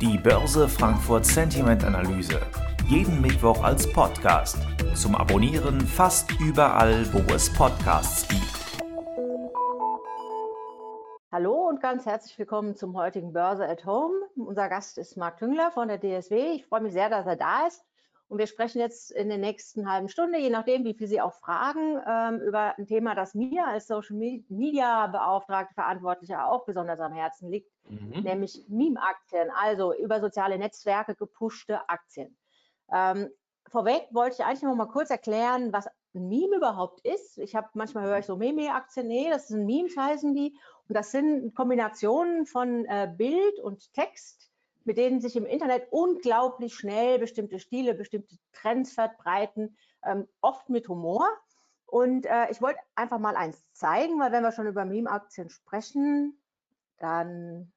[0.00, 2.40] Die Börse Frankfurt Sentiment Analyse.
[2.88, 4.56] Jeden Mittwoch als Podcast.
[4.94, 8.42] Zum Abonnieren fast überall, wo es Podcasts gibt.
[11.30, 14.14] Hallo und ganz herzlich willkommen zum heutigen Börse at Home.
[14.36, 16.52] Unser Gast ist Marc Tüngler von der DSW.
[16.54, 17.84] Ich freue mich sehr, dass er da ist.
[18.28, 21.34] Und wir sprechen jetzt in der nächsten halben Stunde, je nachdem, wie viel Sie auch
[21.34, 27.12] fragen, ähm, über ein Thema, das mir als Social Media Beauftragte, Verantwortlicher auch besonders am
[27.12, 28.22] Herzen liegt, mhm.
[28.22, 32.36] nämlich Meme-Aktien, also über soziale Netzwerke gepushte Aktien.
[32.90, 33.28] Ähm,
[33.70, 37.38] vorweg wollte ich eigentlich noch mal kurz erklären, was ein Meme überhaupt ist.
[37.38, 40.56] Ich habe manchmal höre ich so Meme-Aktien, nee, das sind Memes heißen die.
[40.88, 44.43] Und das sind Kombinationen von äh, Bild und Text
[44.84, 50.88] mit denen sich im Internet unglaublich schnell bestimmte Stile, bestimmte Trends verbreiten, ähm, oft mit
[50.88, 51.26] Humor.
[51.86, 56.38] Und äh, ich wollte einfach mal eins zeigen, weil wenn wir schon über Meme-Aktien sprechen,
[56.98, 57.72] dann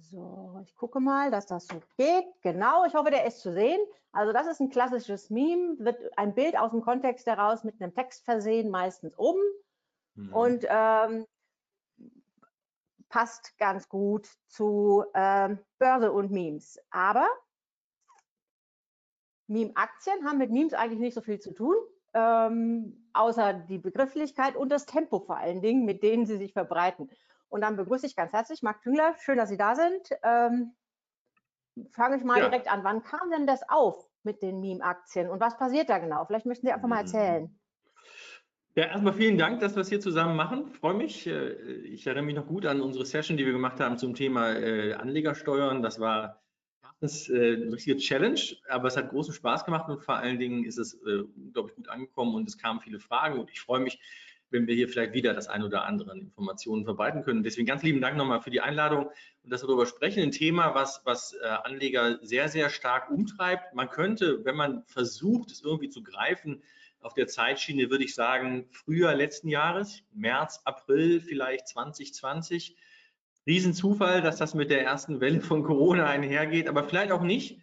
[0.00, 2.24] so, ich gucke mal, dass das so geht.
[2.42, 3.80] Genau, ich hoffe, der ist zu sehen.
[4.12, 7.94] Also das ist ein klassisches Meme, wird ein Bild aus dem Kontext heraus mit einem
[7.94, 9.42] Text versehen, meistens oben.
[10.14, 10.32] Mhm.
[10.32, 11.26] Und ähm,
[13.08, 16.78] passt ganz gut zu ähm, Börse und Memes.
[16.90, 17.28] Aber
[19.46, 21.74] Meme-Aktien haben mit Memes eigentlich nicht so viel zu tun,
[22.14, 27.10] ähm, außer die Begrifflichkeit und das Tempo vor allen Dingen, mit denen sie sich verbreiten.
[27.48, 29.14] Und dann begrüße ich ganz herzlich Marc Tüngler.
[29.18, 30.08] Schön, dass Sie da sind.
[30.22, 30.74] Ähm,
[31.92, 32.48] Fange ich mal ja.
[32.48, 32.84] direkt an.
[32.84, 36.24] Wann kam denn das auf mit den Meme-Aktien und was passiert da genau?
[36.24, 37.06] Vielleicht möchten Sie einfach mal mhm.
[37.06, 37.60] erzählen.
[38.76, 40.66] Ja, erstmal vielen Dank, dass wir es hier zusammen machen.
[40.66, 41.28] Freue mich.
[41.28, 41.52] Äh,
[41.84, 44.94] ich erinnere mich noch gut an unsere Session, die wir gemacht haben zum Thema äh,
[44.94, 45.80] Anlegersteuern.
[45.80, 46.42] Das war
[47.00, 47.06] äh,
[47.54, 50.94] eine richtige Challenge, aber es hat großen Spaß gemacht und vor allen Dingen ist es
[50.94, 54.00] unglaublich gut angekommen und es kamen viele Fragen und ich freue mich,
[54.50, 57.44] wenn wir hier vielleicht wieder das eine oder andere an Informationen verbreiten können.
[57.44, 59.08] Deswegen ganz lieben Dank nochmal für die Einladung
[59.44, 60.20] und dass wir darüber sprechen.
[60.20, 63.72] Ein Thema, was, was Anleger sehr, sehr stark umtreibt.
[63.74, 66.62] Man könnte, wenn man versucht, es irgendwie zu greifen,
[67.04, 72.76] auf der Zeitschiene würde ich sagen, Frühjahr letzten Jahres, März, April vielleicht 2020.
[73.46, 77.60] Riesenzufall, dass das mit der ersten Welle von Corona einhergeht, aber vielleicht auch nicht,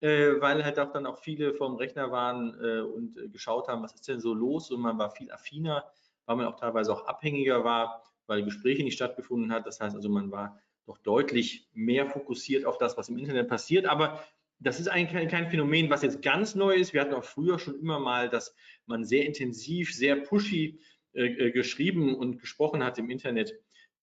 [0.00, 3.82] äh, weil halt auch dann auch viele vom Rechner waren äh, und äh, geschaut haben,
[3.82, 5.84] was ist denn so los und man war viel affiner,
[6.26, 9.66] weil man auch teilweise auch abhängiger war, weil Gespräche nicht stattgefunden hat.
[9.66, 13.86] Das heißt also, man war doch deutlich mehr fokussiert auf das, was im Internet passiert.
[13.86, 14.22] Aber
[14.58, 16.92] das ist eigentlich kein, kein, Phänomen, was jetzt ganz neu ist.
[16.92, 18.54] Wir hatten auch früher schon immer mal, dass
[18.86, 20.80] man sehr intensiv, sehr pushy
[21.12, 23.54] äh, äh, geschrieben und gesprochen hat im Internet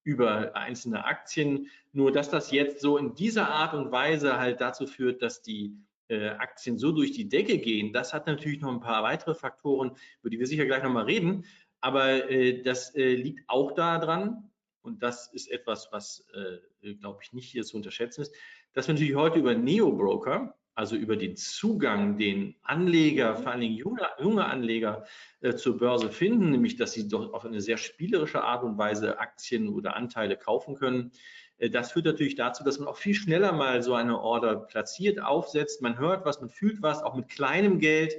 [0.03, 1.69] über einzelne Aktien.
[1.91, 5.77] Nur dass das jetzt so in dieser Art und Weise halt dazu führt, dass die
[6.09, 9.95] äh, Aktien so durch die Decke gehen, das hat natürlich noch ein paar weitere Faktoren,
[10.21, 11.45] über die wir sicher gleich nochmal reden.
[11.81, 14.49] Aber äh, das äh, liegt auch daran,
[14.81, 18.35] und das ist etwas, was, äh, glaube ich, nicht hier zu unterschätzen ist,
[18.73, 23.75] dass wir natürlich heute über Neo-Broker, also über den Zugang, den Anleger, vor allen Dingen
[23.75, 25.05] junge, junge Anleger
[25.41, 29.19] äh, zur Börse finden, nämlich dass sie doch auf eine sehr spielerische Art und Weise
[29.19, 31.11] Aktien oder Anteile kaufen können.
[31.57, 35.21] Äh, das führt natürlich dazu, dass man auch viel schneller mal so eine Order platziert,
[35.21, 35.81] aufsetzt.
[35.83, 37.03] Man hört was, man fühlt was.
[37.03, 38.15] Auch mit kleinem Geld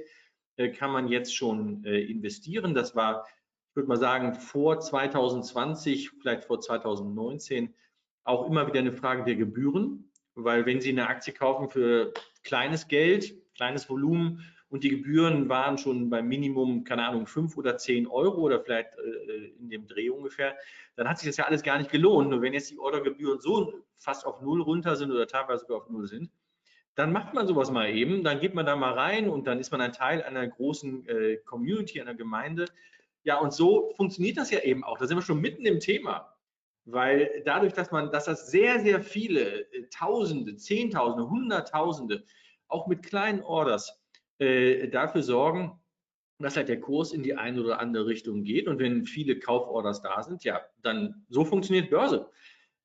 [0.55, 2.73] äh, kann man jetzt schon äh, investieren.
[2.73, 3.27] Das war,
[3.69, 7.73] ich würde mal sagen, vor 2020, vielleicht vor 2019
[8.23, 12.13] auch immer wieder eine Frage der Gebühren weil wenn Sie eine Aktie kaufen für
[12.43, 17.77] kleines Geld, kleines Volumen und die Gebühren waren schon beim Minimum, keine Ahnung, fünf oder
[17.77, 20.55] zehn Euro oder vielleicht äh, in dem Dreh ungefähr,
[20.95, 22.29] dann hat sich das ja alles gar nicht gelohnt.
[22.29, 25.89] Nur wenn jetzt die Ordergebühren so fast auf Null runter sind oder teilweise sogar auf
[25.89, 26.29] Null sind,
[26.95, 29.71] dann macht man sowas mal eben, dann geht man da mal rein und dann ist
[29.71, 32.65] man ein Teil einer großen äh, Community, einer Gemeinde.
[33.23, 34.97] Ja, und so funktioniert das ja eben auch.
[34.97, 36.34] Da sind wir schon mitten im Thema
[36.85, 42.23] weil dadurch, dass man, dass das sehr, sehr viele äh, Tausende, Zehntausende, Hunderttausende,
[42.67, 44.01] auch mit kleinen Orders
[44.39, 45.79] äh, dafür sorgen,
[46.39, 48.67] dass halt der Kurs in die eine oder andere Richtung geht.
[48.67, 52.29] Und wenn viele Kauforders da sind, ja, dann so funktioniert Börse.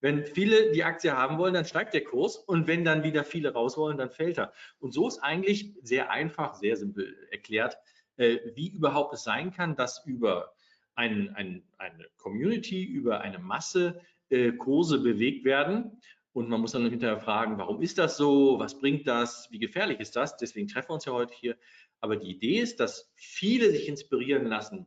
[0.00, 3.53] Wenn viele die Aktie haben wollen, dann steigt der Kurs und wenn dann wieder viele
[3.53, 4.53] raus wollen, dann fällt er.
[4.79, 7.76] Und so ist eigentlich sehr einfach, sehr simpel erklärt,
[8.17, 10.55] äh, wie überhaupt es sein kann, dass über
[10.94, 16.00] ein, ein, eine Community, über eine Masse äh, Kurse bewegt werden.
[16.32, 18.58] Und man muss dann hinterher fragen, warum ist das so?
[18.58, 19.48] Was bringt das?
[19.50, 20.37] Wie gefährlich ist das?
[20.37, 21.56] Deswegen treffen wir uns ja heute hier.
[22.00, 24.87] Aber die Idee ist, dass viele sich inspirieren lassen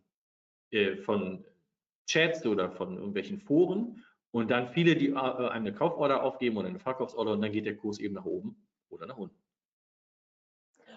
[0.72, 1.46] äh, von
[2.08, 6.80] Chats oder von irgendwelchen Foren und dann viele, die äh, eine Kauforder aufgeben oder eine
[6.80, 9.38] Verkaufsorder und dann geht der Kurs eben nach oben oder nach unten.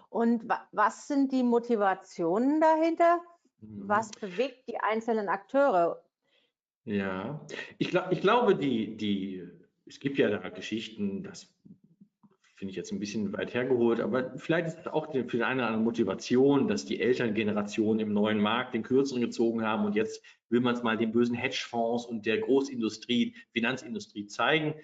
[0.08, 3.20] Und was sind die Motivationen dahinter?
[3.86, 4.20] Was mhm.
[4.20, 6.02] bewegt die einzelnen Akteure?
[6.84, 7.40] Ja,
[7.78, 9.42] ich, glaub, ich glaube, die, die
[9.86, 11.52] es gibt ja da Geschichten, das
[12.56, 15.60] finde ich jetzt ein bisschen weit hergeholt, aber vielleicht ist es auch für den einen
[15.60, 20.22] oder anderen Motivation, dass die Elterngeneration im neuen Markt den Kürzeren gezogen haben und jetzt
[20.48, 24.74] will man es mal den bösen Hedgefonds und der Großindustrie, Finanzindustrie zeigen.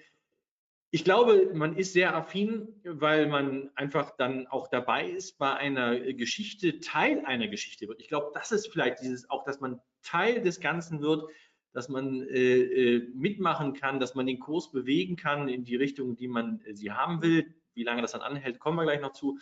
[0.95, 5.99] Ich glaube, man ist sehr affin, weil man einfach dann auch dabei ist bei einer
[6.13, 7.99] Geschichte, Teil einer Geschichte wird.
[7.99, 11.25] Ich glaube, das ist vielleicht dieses auch, dass man Teil des Ganzen wird,
[11.71, 16.15] dass man äh, äh, mitmachen kann, dass man den Kurs bewegen kann in die Richtung,
[16.15, 17.55] die man äh, sie haben will.
[17.73, 19.39] Wie lange das dann anhält, kommen wir gleich noch zu.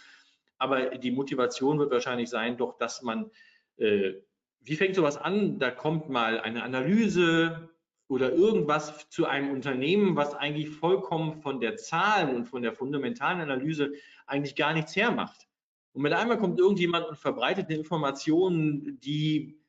[0.58, 3.30] Aber die Motivation wird wahrscheinlich sein, doch, dass man,
[3.76, 4.14] äh,
[4.62, 5.60] wie fängt sowas an?
[5.60, 7.71] Da kommt mal eine Analyse
[8.12, 13.40] oder irgendwas zu einem Unternehmen, was eigentlich vollkommen von der Zahlen und von der fundamentalen
[13.40, 13.94] Analyse
[14.28, 15.48] eigentlich gar nichts hermacht.
[15.94, 19.62] Und mit einmal kommt irgendjemand und verbreitet eine Information, die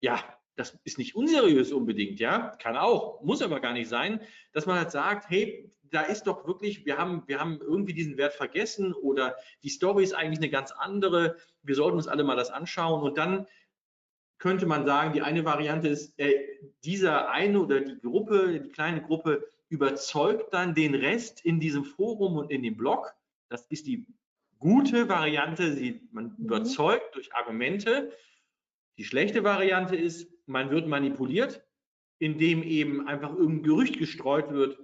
[0.00, 0.22] ja
[0.56, 4.20] das ist nicht unseriös unbedingt, ja, kann auch, muss aber gar nicht sein,
[4.52, 8.18] dass man halt sagt, hey, da ist doch wirklich, wir haben, wir haben irgendwie diesen
[8.18, 12.36] Wert vergessen oder die Story ist eigentlich eine ganz andere, wir sollten uns alle mal
[12.36, 13.46] das anschauen und dann
[14.40, 16.34] könnte man sagen, die eine Variante ist, äh,
[16.82, 22.36] dieser eine oder die Gruppe, die kleine Gruppe überzeugt dann den Rest in diesem Forum
[22.36, 23.14] und in dem Blog.
[23.48, 24.06] Das ist die
[24.58, 26.46] gute Variante, sie, man mhm.
[26.46, 28.12] überzeugt durch Argumente.
[28.96, 31.62] Die schlechte Variante ist, man wird manipuliert,
[32.18, 34.78] indem eben einfach irgendein Gerücht gestreut wird,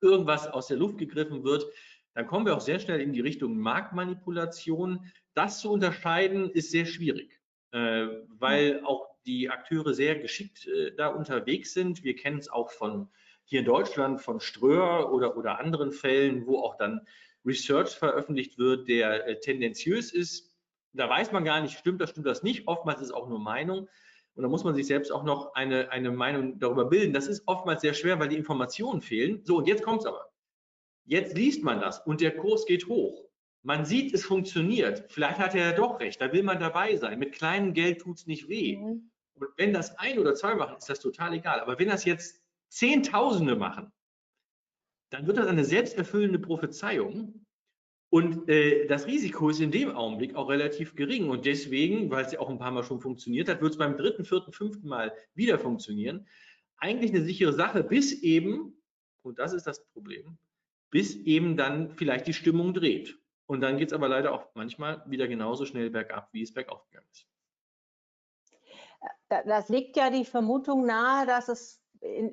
[0.00, 1.66] irgendwas aus der Luft gegriffen wird.
[2.14, 5.12] Dann kommen wir auch sehr schnell in die Richtung Marktmanipulation.
[5.34, 7.40] Das zu unterscheiden ist sehr schwierig,
[7.76, 12.02] äh, weil auch die Akteure sehr geschickt äh, da unterwegs sind.
[12.04, 13.08] Wir kennen es auch von
[13.44, 17.06] hier in Deutschland von Ströer oder, oder anderen Fällen, wo auch dann
[17.44, 20.56] Research veröffentlicht wird, der äh, tendenziös ist.
[20.94, 22.66] Da weiß man gar nicht, stimmt das, stimmt das nicht.
[22.66, 23.88] Oftmals ist es auch nur Meinung.
[24.36, 27.12] Und da muss man sich selbst auch noch eine, eine Meinung darüber bilden.
[27.12, 29.42] Das ist oftmals sehr schwer, weil die Informationen fehlen.
[29.44, 30.32] So, und jetzt kommt es aber.
[31.04, 33.25] Jetzt liest man das und der Kurs geht hoch.
[33.66, 35.06] Man sieht, es funktioniert.
[35.08, 37.18] Vielleicht hat er ja doch recht, da will man dabei sein.
[37.18, 38.76] Mit kleinem Geld tut es nicht weh.
[38.76, 39.10] Mhm.
[39.34, 41.58] Und wenn das ein oder zwei machen, ist das total egal.
[41.58, 43.90] Aber wenn das jetzt Zehntausende machen,
[45.10, 47.44] dann wird das eine selbsterfüllende Prophezeiung.
[48.08, 51.28] Und äh, das Risiko ist in dem Augenblick auch relativ gering.
[51.28, 53.96] Und deswegen, weil es ja auch ein paar Mal schon funktioniert hat, wird es beim
[53.96, 56.28] dritten, vierten, fünften Mal wieder funktionieren.
[56.76, 58.80] Eigentlich eine sichere Sache, bis eben,
[59.22, 60.38] und das ist das Problem,
[60.90, 63.18] bis eben dann vielleicht die Stimmung dreht.
[63.46, 66.84] Und dann geht es aber leider auch manchmal wieder genauso schnell bergab, wie es bergauf
[66.88, 67.26] gegangen ist.
[69.28, 71.82] Das legt ja die Vermutung nahe, dass es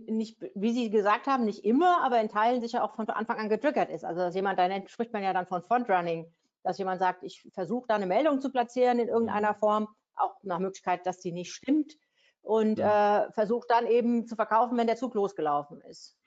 [0.08, 3.50] nicht, wie Sie gesagt haben, nicht immer, aber in Teilen sicher auch von Anfang an
[3.50, 4.04] getriggert ist.
[4.04, 6.32] Also dass jemand, da spricht man ja dann von Frontrunning,
[6.64, 9.58] dass jemand sagt, ich versuche da eine Meldung zu platzieren in irgendeiner mhm.
[9.58, 11.98] Form, auch nach Möglichkeit, dass die nicht stimmt
[12.42, 13.26] und ja.
[13.26, 16.18] äh, versucht dann eben zu verkaufen, wenn der Zug losgelaufen ist.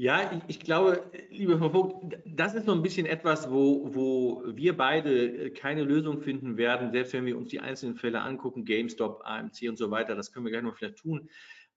[0.00, 4.44] Ja, ich, ich, glaube, liebe Frau Vogt, das ist so ein bisschen etwas, wo, wo
[4.46, 9.22] wir beide keine Lösung finden werden, selbst wenn wir uns die einzelnen Fälle angucken, GameStop,
[9.24, 11.28] AMC und so weiter, das können wir gleich noch vielleicht tun.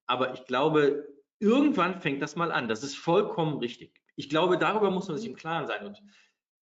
[0.05, 1.07] Aber ich glaube,
[1.39, 2.67] irgendwann fängt das mal an.
[2.67, 3.99] Das ist vollkommen richtig.
[4.15, 5.83] Ich glaube, darüber muss man sich im Klaren sein.
[5.83, 6.03] Und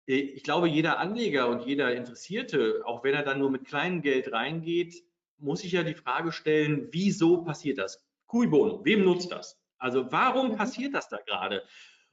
[0.07, 4.01] äh, ich glaube, jeder Anleger und jeder Interessierte, auch wenn er dann nur mit kleinem
[4.01, 5.05] Geld reingeht,
[5.37, 8.05] muss sich ja die Frage stellen, wieso passiert das?
[8.25, 9.57] Cui bono, wem nutzt das?
[9.77, 10.55] Also warum mhm.
[10.55, 11.63] passiert das da gerade?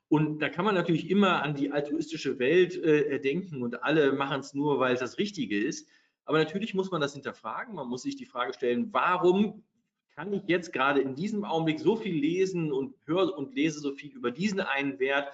[0.08, 4.40] Und da kann man natürlich immer an die altruistische Welt äh, denken und alle machen
[4.40, 5.88] es nur, weil es das Richtige ist.
[6.24, 7.74] Aber natürlich muss man das hinterfragen.
[7.74, 9.64] Man muss sich die Frage stellen, warum
[10.14, 13.92] kann ich jetzt gerade in diesem Augenblick so viel lesen und höre und lese so
[13.92, 15.28] viel über diesen einen Wert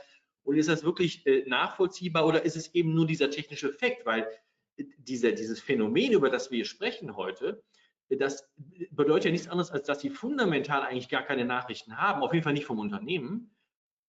[0.44, 4.28] und ist das wirklich äh, nachvollziehbar oder ist es eben nur dieser technische Effekt, weil
[4.76, 7.62] äh, dieser, dieses Phänomen, über das wir sprechen heute,
[8.10, 8.48] das
[8.90, 12.44] bedeutet ja nichts anderes, als dass sie fundamental eigentlich gar keine Nachrichten haben, auf jeden
[12.44, 13.54] Fall nicht vom Unternehmen,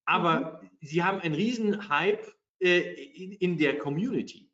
[0.06, 0.70] aber mhm.
[0.82, 2.26] sie haben einen riesen Hype
[2.60, 4.50] äh, in, in der Community.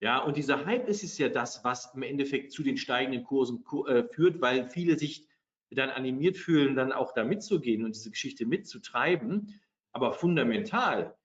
[0.00, 3.64] Ja, und dieser Hype ist es ja das, was im Endeffekt zu den steigenden Kursen
[3.88, 5.26] äh, führt, weil viele sich
[5.70, 9.60] dann animiert fühlen, dann auch da mitzugehen und diese Geschichte mitzutreiben.
[9.92, 11.16] Aber fundamental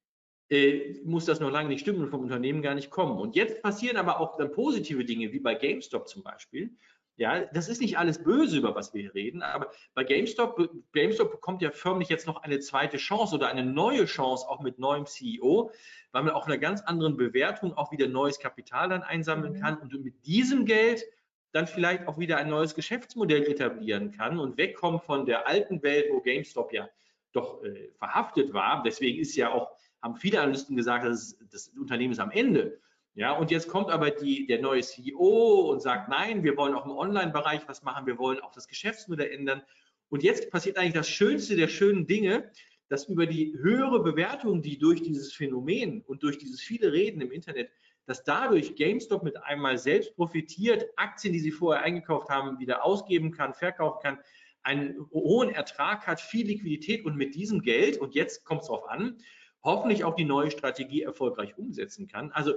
[0.50, 3.20] äh, muss das noch lange nicht stimmen und vom Unternehmen gar nicht kommen.
[3.20, 6.76] Und jetzt passieren aber auch dann positive Dinge, wie bei GameStop zum Beispiel.
[7.16, 11.30] Ja, das ist nicht alles böse, über was wir hier reden, aber bei GameStop, GameStop
[11.30, 15.06] bekommt ja förmlich jetzt noch eine zweite Chance oder eine neue Chance, auch mit neuem
[15.06, 15.70] CEO,
[16.12, 19.60] weil man auch einer ganz anderen Bewertung auch wieder neues Kapital dann einsammeln mhm.
[19.60, 21.04] kann und mit diesem Geld
[21.52, 26.08] dann vielleicht auch wieder ein neues Geschäftsmodell etablieren kann und wegkommen von der alten Welt,
[26.12, 26.90] wo GameStop ja
[27.32, 28.82] doch äh, verhaftet war.
[28.84, 29.70] Deswegen ist ja auch,
[30.02, 32.80] haben viele Analysten gesagt, dass das Unternehmen ist am Ende.
[33.16, 36.86] Ja, und jetzt kommt aber die, der neue CEO und sagt, nein, wir wollen auch
[36.86, 39.62] im Online-Bereich was machen, wir wollen auch das Geschäftsmodell ändern.
[40.10, 42.52] Und jetzt passiert eigentlich das Schönste der schönen Dinge,
[42.90, 47.32] dass über die höhere Bewertung, die durch dieses Phänomen und durch dieses viele Reden im
[47.32, 47.70] Internet,
[48.06, 53.32] dass dadurch GameStop mit einmal selbst profitiert, Aktien, die sie vorher eingekauft haben, wieder ausgeben
[53.32, 54.20] kann, verkaufen kann,
[54.64, 58.90] einen hohen Ertrag hat, viel Liquidität und mit diesem Geld, und jetzt kommt es darauf
[58.90, 59.18] an,
[59.64, 62.32] hoffentlich auch die neue Strategie erfolgreich umsetzen kann.
[62.32, 62.54] Also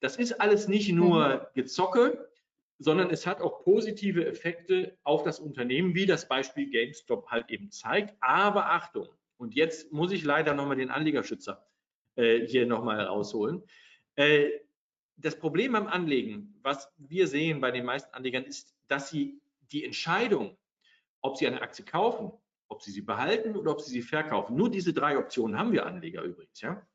[0.00, 1.40] das ist alles nicht nur mhm.
[1.54, 2.28] Gezocke,
[2.78, 7.70] sondern es hat auch positive Effekte auf das Unternehmen, wie das Beispiel GameStop halt eben
[7.70, 8.14] zeigt.
[8.20, 11.66] Aber Achtung, und jetzt muss ich leider nochmal den Anlegerschützer
[12.14, 13.64] äh, hier nochmal rausholen.
[14.14, 14.50] Äh,
[15.16, 19.40] das Problem beim Anlegen, was wir sehen bei den meisten Anlegern, ist, dass sie
[19.72, 20.56] die Entscheidung,
[21.20, 22.30] ob sie eine Aktie kaufen,
[22.68, 25.86] ob sie sie behalten oder ob sie sie verkaufen, nur diese drei Optionen haben wir
[25.86, 26.86] Anleger übrigens, ja,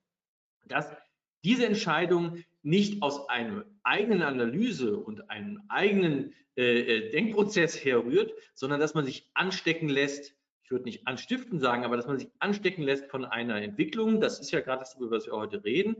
[0.65, 0.95] dass
[1.43, 8.79] diese Entscheidung nicht aus einer eigenen Analyse und einem eigenen äh, äh, Denkprozess herrührt, sondern
[8.79, 12.83] dass man sich anstecken lässt, ich würde nicht anstiften sagen, aber dass man sich anstecken
[12.83, 15.97] lässt von einer Entwicklung, das ist ja gerade das, über was wir heute reden.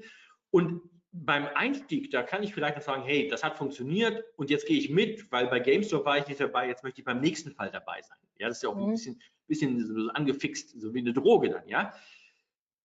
[0.52, 0.82] Und
[1.12, 4.78] beim Einstieg, da kann ich vielleicht noch sagen, hey, das hat funktioniert und jetzt gehe
[4.78, 7.70] ich mit, weil bei GameStop war ich nicht dabei, jetzt möchte ich beim nächsten Fall
[7.72, 8.18] dabei sein.
[8.38, 8.84] Ja, das ist ja auch mhm.
[8.84, 11.94] ein bisschen, bisschen so angefixt, so wie eine Droge dann, ja.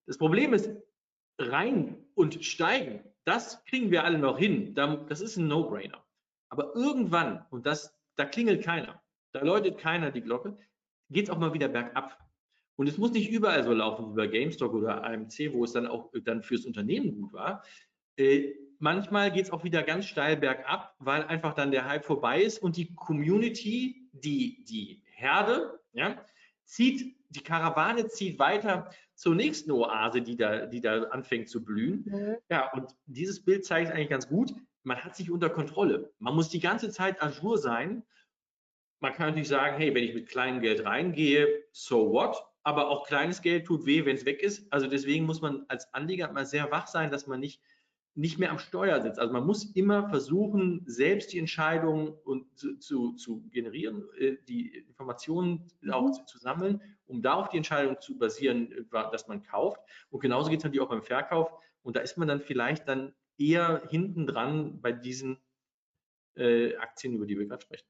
[0.05, 0.69] Das Problem ist,
[1.39, 4.75] rein und steigen, das kriegen wir alle noch hin.
[4.75, 6.03] Das ist ein No-Brainer.
[6.49, 10.57] Aber irgendwann, und das, da klingelt keiner, da läutet keiner die Glocke,
[11.09, 12.19] geht es auch mal wieder bergab.
[12.75, 15.87] Und es muss nicht überall so laufen wie bei GameStop oder AMC, wo es dann
[15.87, 17.63] auch dann fürs Unternehmen gut war.
[18.17, 22.41] Äh, manchmal geht es auch wieder ganz steil bergab, weil einfach dann der Hype vorbei
[22.41, 26.21] ist und die Community, die, die Herde, ja,
[26.65, 32.03] zieht, die Karawane zieht weiter zur nächsten Oase, die da, die da anfängt zu blühen.
[32.05, 32.37] Mhm.
[32.49, 36.11] Ja, und dieses Bild zeigt eigentlich ganz gut, man hat sich unter Kontrolle.
[36.19, 38.03] Man muss die ganze Zeit ajour sein.
[39.01, 42.43] Man kann natürlich sagen, hey, wenn ich mit kleinem Geld reingehe, so what?
[42.63, 44.71] Aber auch kleines Geld tut weh, wenn es weg ist.
[44.71, 47.61] Also deswegen muss man als Anleger mal sehr wach sein, dass man nicht
[48.15, 49.19] nicht mehr am Steuer sitzt.
[49.19, 54.75] Also man muss immer versuchen, selbst die Entscheidungen und zu, zu, zu generieren, äh, die
[54.77, 55.91] Informationen mhm.
[55.91, 59.79] auch zu, zu, sammeln, um da auf die Entscheidung zu basieren, äh, dass man kauft.
[60.09, 61.51] Und genauso geht es natürlich auch beim Verkauf.
[61.81, 65.37] Und da ist man dann vielleicht dann eher hinten dran bei diesen
[66.35, 67.87] äh, Aktien, über die wir gerade sprechen.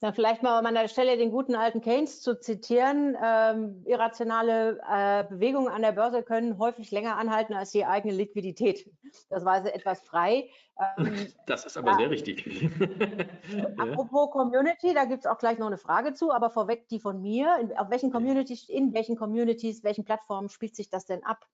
[0.00, 3.16] Dann vielleicht mal an der Stelle den guten alten Keynes zu zitieren.
[3.22, 8.90] Ähm, irrationale äh, Bewegungen an der Börse können häufig länger anhalten als die eigene Liquidität.
[9.30, 10.50] Das war also etwas frei.
[10.98, 11.96] Ähm, das ist aber ja.
[11.96, 12.70] sehr richtig.
[13.78, 17.22] Apropos Community, da gibt es auch gleich noch eine Frage zu, aber vorweg die von
[17.22, 17.56] mir.
[17.60, 21.46] In, auf welchen Communities, in welchen Communities, welchen Plattformen spielt sich das denn ab?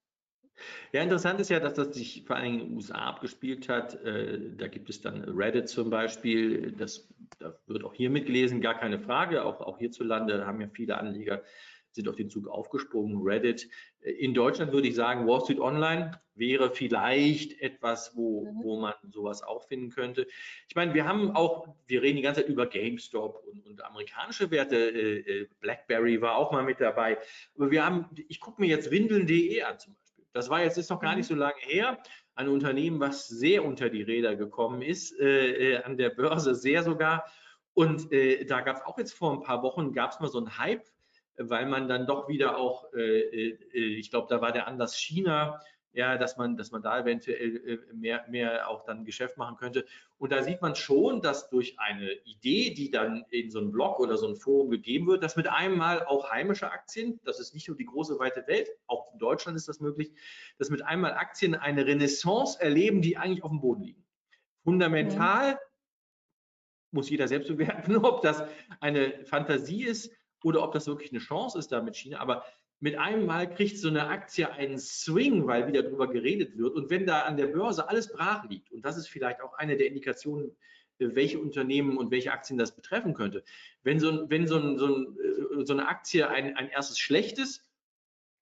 [0.91, 3.95] Ja, interessant ist ja, dass das sich vor allem in den USA abgespielt hat.
[4.03, 6.71] Äh, da gibt es dann Reddit zum Beispiel.
[6.73, 9.43] Das, da wird auch hier mitgelesen, gar keine Frage.
[9.43, 11.43] Auch, auch hierzulande haben ja viele Anleger
[11.93, 13.21] sind auf den Zug aufgesprungen.
[13.21, 13.69] Reddit.
[14.01, 18.63] In Deutschland würde ich sagen, Wall Street Online wäre vielleicht etwas, wo, mhm.
[18.63, 20.27] wo man sowas auch finden könnte.
[20.67, 24.49] Ich meine, wir haben auch, wir reden die ganze Zeit über GameStop und, und amerikanische
[24.51, 24.75] Werte.
[24.75, 27.17] Äh, äh, BlackBerry war auch mal mit dabei.
[27.55, 30.02] Aber wir haben, ich gucke mir jetzt Windeln.de an zum Beispiel.
[30.33, 31.35] Das war jetzt ist noch gar nicht mhm.
[31.35, 31.97] so lange her.
[32.35, 36.83] Ein Unternehmen, was sehr unter die Räder gekommen ist, äh, äh, an der Börse sehr
[36.83, 37.25] sogar.
[37.75, 40.39] Und äh, da gab es auch jetzt vor ein paar Wochen, gab es mal so
[40.39, 40.83] einen Hype,
[41.37, 44.97] weil man dann doch wieder auch, äh, äh, äh ich glaube, da war der Anlass
[44.97, 45.59] China,
[45.93, 49.85] ja, dass man, dass man da eventuell äh, mehr, mehr auch dann Geschäft machen könnte.
[50.17, 53.99] Und da sieht man schon, dass durch eine Idee, die dann in so einem Blog
[53.99, 57.53] oder so ein Forum gegeben wird, dass mit einem Mal auch heimische Aktien, das ist
[57.53, 60.11] nicht nur die große weite Welt, auch in Deutschland ist das möglich,
[60.57, 64.03] dass mit einmal Aktien eine Renaissance erleben, die eigentlich auf dem Boden liegen.
[64.63, 65.57] Fundamental mhm.
[66.91, 68.43] muss jeder selbst bewerten, ob das
[68.79, 70.11] eine Fantasie ist
[70.43, 72.19] oder ob das wirklich eine Chance ist da mit China.
[72.19, 72.43] Aber
[72.83, 76.75] mit einem Mal kriegt so eine Aktie einen Swing, weil wieder darüber geredet wird.
[76.75, 79.77] Und wenn da an der Börse alles brach liegt, und das ist vielleicht auch eine
[79.77, 80.51] der Indikationen,
[80.99, 83.45] äh, welche Unternehmen und welche Aktien das betreffen könnte.
[83.83, 87.63] Wenn so, wenn so, ein, so, ein, äh, so eine Aktie ein, ein erstes schlechtes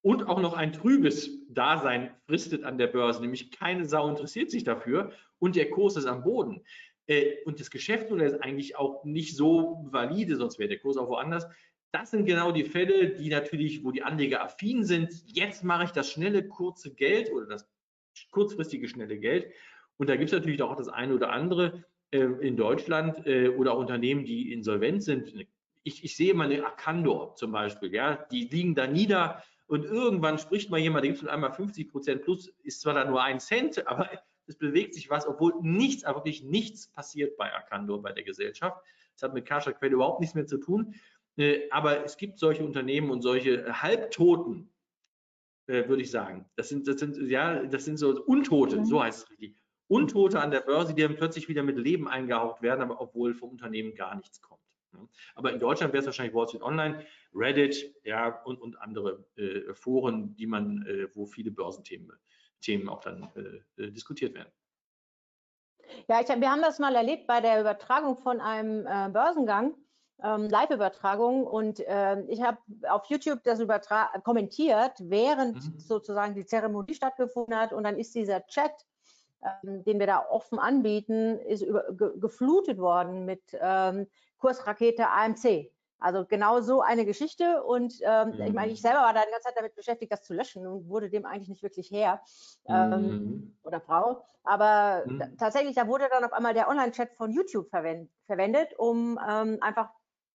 [0.00, 4.64] und auch noch ein trübes Dasein fristet an der Börse, nämlich keine Sau interessiert sich
[4.64, 6.64] dafür und der Kurs ist am Boden
[7.06, 11.08] äh, und das Geschäftsmodell ist eigentlich auch nicht so valide, sonst wäre der Kurs auch
[11.08, 11.46] woanders,
[11.92, 15.12] das sind genau die Fälle, die natürlich, wo die Anleger affin sind.
[15.26, 17.70] Jetzt mache ich das schnelle, kurze Geld oder das
[18.30, 19.52] kurzfristige, schnelle Geld.
[19.98, 23.74] Und da gibt es natürlich auch das eine oder andere äh, in Deutschland äh, oder
[23.74, 25.34] auch Unternehmen, die insolvent sind.
[25.82, 30.38] Ich, ich sehe mal eine Arcandor zum Beispiel, ja, die liegen da nieder und irgendwann
[30.38, 33.40] spricht mal jemand, da gibt es einmal 50 Prozent plus, ist zwar da nur ein
[33.40, 34.08] Cent, aber
[34.46, 38.76] es bewegt sich was, obwohl nichts, aber wirklich nichts passiert bei Arcandor, bei der Gesellschaft.
[39.14, 40.94] Das hat mit Kascha-Quelle überhaupt nichts mehr zu tun.
[41.36, 44.72] Äh, aber es gibt solche Unternehmen und solche halbtoten
[45.66, 46.46] äh, würde ich sagen.
[46.56, 48.84] Das sind, das sind, ja, das sind so Untote, mhm.
[48.84, 49.56] so heißt es richtig.
[49.88, 53.50] Untote an der Börse, die dann plötzlich wieder mit Leben eingehaucht werden, aber obwohl vom
[53.50, 54.60] Unternehmen gar nichts kommt.
[55.34, 59.72] Aber in Deutschland wäre es wahrscheinlich Wall Street Online, Reddit, ja, und, und andere äh,
[59.74, 62.12] Foren, die man, äh, wo viele Börsenthemen
[62.60, 64.52] Themen auch dann äh, äh diskutiert werden.
[66.08, 69.74] Ja, ich, wir haben das mal erlebt bei der Übertragung von einem äh, Börsengang,
[70.22, 71.46] ähm, Live-Übertragung.
[71.46, 73.60] Und äh, ich habe auf YouTube das
[74.24, 75.78] kommentiert, während mhm.
[75.78, 77.72] sozusagen die Zeremonie stattgefunden hat.
[77.72, 78.72] Und dann ist dieser Chat,
[79.42, 84.06] ähm, den wir da offen anbieten, ist über, ge, geflutet worden mit ähm,
[84.38, 85.70] Kursrakete AMC.
[85.98, 87.62] Also genau so eine Geschichte.
[87.62, 88.42] Und mhm.
[88.42, 90.88] ich meine, ich selber war da die ganze Zeit damit beschäftigt, das zu löschen und
[90.88, 92.20] wurde dem eigentlich nicht wirklich her.
[92.66, 93.56] Ähm, mhm.
[93.62, 94.24] Oder Frau.
[94.42, 95.36] Aber mhm.
[95.38, 99.90] tatsächlich, da wurde dann auf einmal der Online-Chat von YouTube verwend verwendet, um ähm, einfach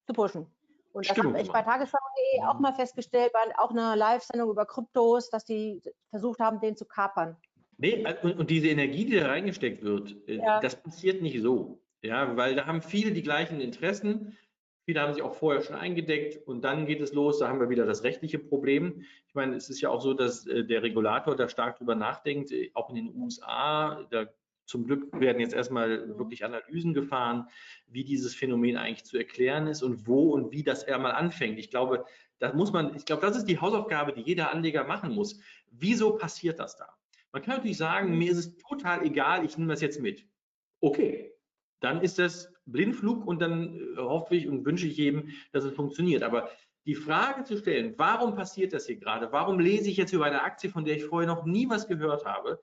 [0.08, 0.48] zu pushen.
[0.94, 2.62] Und das habe ich bei tagesschau.de auch mhm.
[2.62, 7.38] mal festgestellt, bei auch einer Live-Sendung über Kryptos, dass die versucht haben, den zu kapern.
[7.78, 10.60] Nee, und, und diese Energie, die da reingesteckt wird, äh, ja.
[10.60, 11.80] das passiert nicht so.
[12.02, 14.36] Ja, weil da haben viele die gleichen Interessen.
[14.86, 17.40] Viele haben sich auch vorher schon eingedeckt und dann geht es los.
[17.40, 19.04] Da haben wir wieder das rechtliche Problem.
[19.28, 22.52] Ich meine, es ist ja auch so, dass äh, der Regulator da stark drüber nachdenkt,
[22.52, 24.08] äh, auch in den USA.
[24.10, 24.28] Da
[24.68, 27.48] zum Glück werden jetzt erstmal wirklich Analysen gefahren,
[27.88, 31.58] wie dieses Phänomen eigentlich zu erklären ist und wo und wie das einmal anfängt.
[31.58, 32.06] Ich glaube,
[32.40, 35.40] das muss man, ich glaube, das ist die Hausaufgabe, die jeder Anleger machen muss.
[35.72, 36.88] Wieso passiert das da?
[37.32, 40.28] Man kann natürlich sagen, mir ist es total egal, ich nehme das jetzt mit.
[40.82, 41.34] Okay,
[41.80, 45.74] dann ist das Blindflug und dann äh, hoffe ich und wünsche ich jedem, dass es
[45.74, 46.24] funktioniert.
[46.24, 46.50] Aber
[46.86, 49.32] die Frage zu stellen, warum passiert das hier gerade?
[49.32, 52.26] Warum lese ich jetzt über eine Aktie, von der ich vorher noch nie was gehört
[52.26, 52.62] habe?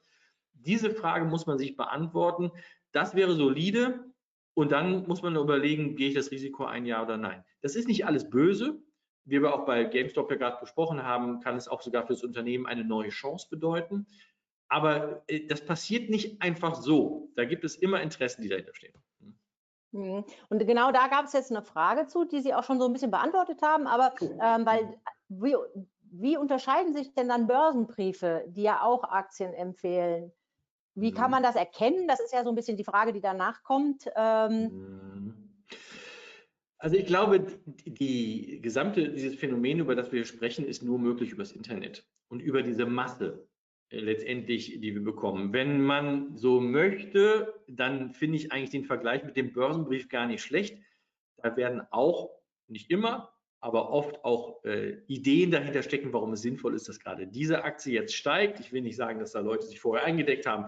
[0.64, 2.50] Diese Frage muss man sich beantworten.
[2.92, 4.04] Das wäre solide.
[4.54, 7.44] Und dann muss man überlegen, gehe ich das Risiko ein, ja oder nein.
[7.60, 8.80] Das ist nicht alles böse.
[9.24, 12.22] Wie wir auch bei GameStop ja gerade besprochen haben, kann es auch sogar für das
[12.22, 14.06] Unternehmen eine neue Chance bedeuten.
[14.68, 17.30] Aber äh, das passiert nicht einfach so.
[17.36, 18.94] Da gibt es immer Interessen, die dahinter stehen.
[19.94, 20.24] Mhm.
[20.48, 22.92] Und genau da gab es jetzt eine Frage zu, die Sie auch schon so ein
[22.92, 25.54] bisschen beantwortet haben, aber ähm, weil wie,
[26.10, 30.32] wie, unterscheiden sich denn dann Börsenbriefe, die ja auch Aktien empfehlen?
[30.94, 32.06] Wie kann man das erkennen?
[32.06, 34.08] Das ist ja so ein bisschen die Frage, die danach kommt.
[34.16, 35.34] Ähm, mhm.
[36.78, 37.46] also ich glaube,
[37.84, 42.40] die gesamte dieses Phänomen, über das wir sprechen, ist nur möglich über das Internet und
[42.40, 43.48] über diese Masse
[43.90, 45.52] letztendlich, die wir bekommen.
[45.52, 50.42] Wenn man so möchte, dann finde ich eigentlich den Vergleich mit dem Börsenbrief gar nicht
[50.42, 50.78] schlecht.
[51.36, 52.30] Da werden auch,
[52.66, 53.33] nicht immer,
[53.64, 57.94] aber oft auch äh, Ideen dahinter stecken, warum es sinnvoll ist, dass gerade diese Aktie
[57.94, 58.60] jetzt steigt.
[58.60, 60.66] Ich will nicht sagen, dass da Leute sich vorher eingedeckt haben.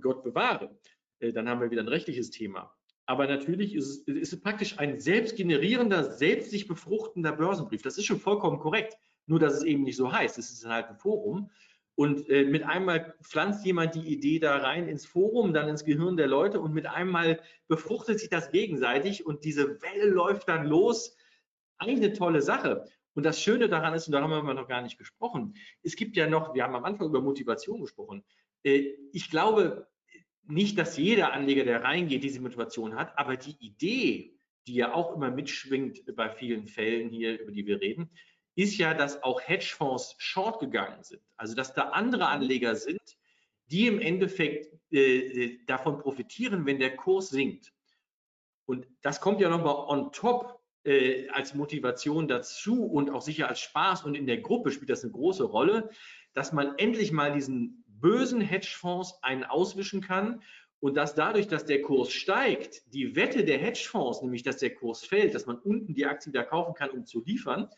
[0.00, 0.78] Gott bewahre.
[1.18, 2.72] Äh, dann haben wir wieder ein rechtliches Thema.
[3.04, 7.82] Aber natürlich ist es, ist es praktisch ein selbstgenerierender, selbst sich befruchtender Börsenbrief.
[7.82, 8.96] Das ist schon vollkommen korrekt.
[9.26, 10.38] Nur, dass es eben nicht so heißt.
[10.38, 11.50] Es ist halt ein Forum.
[11.96, 16.16] Und äh, mit einmal pflanzt jemand die Idee da rein ins Forum, dann ins Gehirn
[16.16, 21.16] der Leute und mit einmal befruchtet sich das gegenseitig und diese Welle läuft dann los.
[21.80, 22.86] Eigentlich eine tolle Sache.
[23.14, 26.16] Und das Schöne daran ist, und da haben wir noch gar nicht gesprochen, es gibt
[26.16, 28.22] ja noch, wir haben am Anfang über Motivation gesprochen.
[28.62, 29.88] Äh, ich glaube
[30.46, 35.16] nicht, dass jeder Anleger, der reingeht, diese Motivation hat, aber die Idee, die ja auch
[35.16, 38.10] immer mitschwingt bei vielen Fällen hier, über die wir reden,
[38.56, 41.22] ist ja, dass auch Hedgefonds short gegangen sind.
[41.36, 43.00] Also dass da andere Anleger sind,
[43.66, 47.72] die im Endeffekt äh, davon profitieren, wenn der Kurs sinkt.
[48.66, 53.60] Und das kommt ja nochmal on top äh, als Motivation dazu und auch sicher als
[53.60, 55.90] Spaß und in der Gruppe spielt das eine große Rolle,
[56.32, 60.42] dass man endlich mal diesen bösen Hedgefonds einen auswischen kann
[60.80, 65.04] und dass dadurch, dass der Kurs steigt, die Wette der Hedgefonds, nämlich dass der Kurs
[65.04, 67.68] fällt, dass man unten die Aktien wieder kaufen kann, um zu liefern,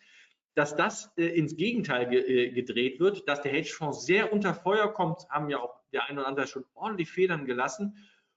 [0.54, 4.92] dass das äh, ins Gegenteil ge, äh, gedreht wird, dass der Hedgefonds sehr unter Feuer
[4.92, 7.96] kommt, haben ja auch der eine oder andere schon ordentlich Federn gelassen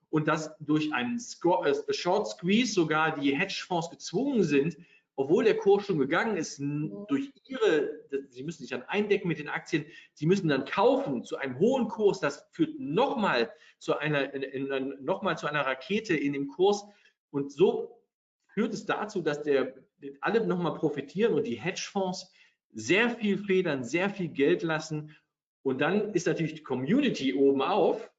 [0.10, 4.78] und dass durch einen äh, Short Squeeze sogar die Hedgefonds gezwungen sind,
[5.18, 7.89] obwohl der Kurs schon gegangen ist, durch ihre,
[8.30, 11.88] sie müssen sich dann eindecken mit den Aktien, sie müssen dann kaufen zu einem hohen
[11.88, 14.32] Kurs, das führt nochmal zu einer,
[15.00, 16.86] nochmal zu einer Rakete in dem Kurs.
[17.32, 18.02] Und so
[18.48, 19.74] führt es dazu, dass der
[20.20, 22.32] alle nochmal profitieren und die Hedgefonds
[22.74, 25.15] sehr viel federn, sehr viel Geld lassen.
[25.63, 28.12] Und dann ist natürlich die Community oben auf,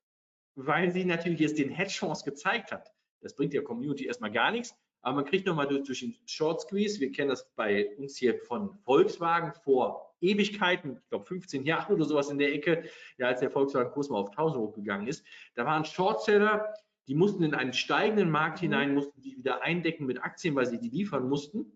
[0.56, 2.92] weil sie natürlich jetzt den Hedgefonds gezeigt hat.
[3.20, 6.62] Das bringt der Community erstmal gar nichts, aber man kriegt nochmal durch, durch den Short
[6.62, 11.92] Squeeze, wir kennen das bei uns hier von Volkswagen vor Ewigkeiten, ich glaube 15 Jahre
[11.92, 12.84] oder sowas in der Ecke,
[13.18, 15.24] ja, als der Volkswagen-Kurs mal auf 1000 hochgegangen ist.
[15.54, 16.74] Da waren Shortseller,
[17.06, 20.80] die mussten in einen steigenden Markt hinein, mussten die wieder eindecken mit Aktien, weil sie
[20.80, 21.72] die liefern mussten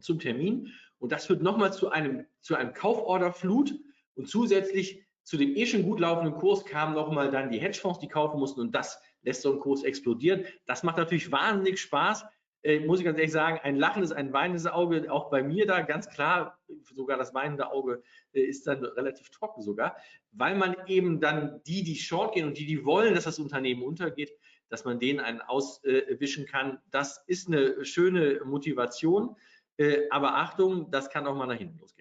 [0.00, 0.72] zum Termin.
[0.98, 3.74] Und das führt nochmal zu einem, zu einem Kauforderflut.
[4.16, 8.08] Und zusätzlich zu dem eh schon gut laufenden Kurs kamen nochmal dann die Hedgefonds, die
[8.08, 10.44] kaufen mussten und das lässt so einen Kurs explodieren.
[10.66, 12.24] Das macht natürlich wahnsinnig Spaß.
[12.62, 15.82] Äh, muss ich ganz ehrlich sagen, ein lachendes, ein weinendes Auge, auch bei mir da
[15.82, 16.58] ganz klar,
[16.94, 19.96] sogar das weinende Auge äh, ist dann relativ trocken sogar,
[20.32, 23.82] weil man eben dann die, die short gehen und die, die wollen, dass das Unternehmen
[23.82, 24.32] untergeht,
[24.68, 26.78] dass man denen einen auswischen kann.
[26.90, 29.36] Das ist eine schöne Motivation.
[29.76, 31.93] Äh, aber Achtung, das kann auch mal nach hinten losgehen.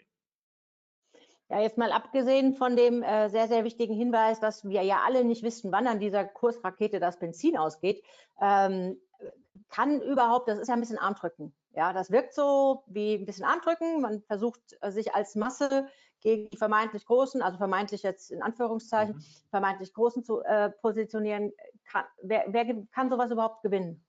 [1.53, 5.23] Ja, jetzt mal abgesehen von dem äh, sehr, sehr wichtigen Hinweis, dass wir ja alle
[5.23, 8.03] nicht wissen, wann an dieser Kursrakete das Benzin ausgeht,
[8.41, 8.97] ähm,
[9.69, 11.53] kann überhaupt, das ist ja ein bisschen Armdrücken.
[11.75, 14.01] Ja, das wirkt so wie ein bisschen Armdrücken.
[14.01, 15.85] Man versucht äh, sich als Masse
[16.21, 19.23] gegen die vermeintlich Großen, also vermeintlich jetzt in Anführungszeichen, mhm.
[19.51, 21.53] vermeintlich Großen zu äh, positionieren.
[21.85, 24.03] Kann, wer, wer kann sowas überhaupt gewinnen?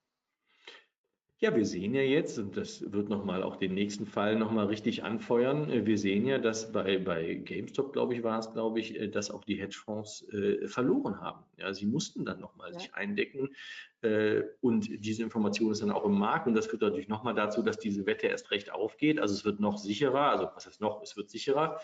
[1.44, 5.04] Ja, wir sehen ja jetzt, und das wird nochmal auch den nächsten Fall nochmal richtig
[5.04, 8.98] anfeuern, äh, wir sehen ja, dass bei, bei GameStop, glaube ich, war es, glaube ich,
[8.98, 11.44] äh, dass auch die Hedgefonds äh, verloren haben.
[11.58, 12.78] Ja, sie mussten dann nochmal ja.
[12.78, 13.50] sich eindecken
[14.00, 17.62] äh, und diese Information ist dann auch im Markt und das führt natürlich nochmal dazu,
[17.62, 19.20] dass diese Wette erst recht aufgeht.
[19.20, 21.78] Also es wird noch sicherer, also was heißt noch, es wird sicherer.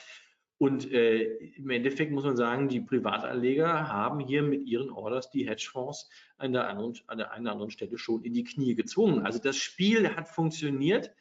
[0.61, 1.23] Und äh,
[1.57, 6.53] im Endeffekt muss man sagen, die Privatanleger haben hier mit ihren Orders die Hedgefonds an
[6.53, 9.25] der, anderen, an der einen oder anderen Stelle schon in die Knie gezwungen.
[9.25, 11.13] Also das Spiel hat funktioniert.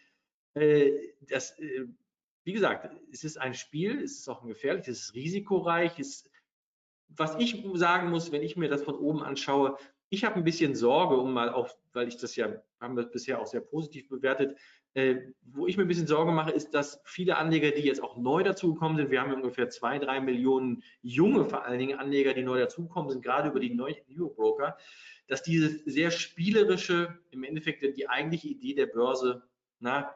[0.56, 1.86] Äh, das, äh,
[2.44, 5.98] wie gesagt, es ist ein Spiel, es ist auch ein gefährliches, es ist risikoreich.
[6.00, 6.30] Es,
[7.08, 9.78] was ich sagen muss, wenn ich mir das von oben anschaue,
[10.10, 13.40] ich habe ein bisschen Sorge, um mal auch, weil ich das ja, haben wir bisher
[13.40, 14.58] auch sehr positiv bewertet,
[14.96, 18.44] wo ich mir ein bisschen Sorge mache, ist, dass viele Anleger, die jetzt auch neu
[18.44, 22.60] dazugekommen sind, wir haben ungefähr zwei, drei Millionen junge, vor allen Dingen Anleger, die neu
[22.60, 24.78] dazugekommen sind, gerade über die neuen Neo-Broker,
[25.28, 29.44] dass diese sehr spielerische, im Endeffekt die eigentliche Idee der Börse,
[29.80, 30.16] na,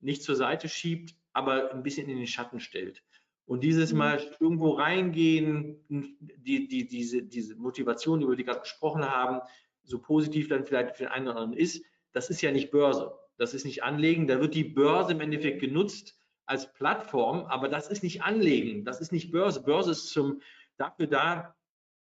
[0.00, 3.04] nicht zur Seite schiebt, aber ein bisschen in den Schatten stellt.
[3.46, 3.98] Und dieses mhm.
[3.98, 9.40] Mal irgendwo reingehen, die, die, diese, diese Motivation, über die wir gerade gesprochen haben,
[9.84, 13.16] so positiv dann vielleicht für den einen oder anderen ist, das ist ja nicht Börse
[13.38, 14.26] das ist nicht Anlegen.
[14.26, 19.00] Da wird die Börse im Endeffekt genutzt als Plattform, aber das ist nicht Anlegen, das
[19.00, 19.62] ist nicht Börse.
[19.62, 20.40] Börse ist zum,
[20.76, 21.54] dafür da,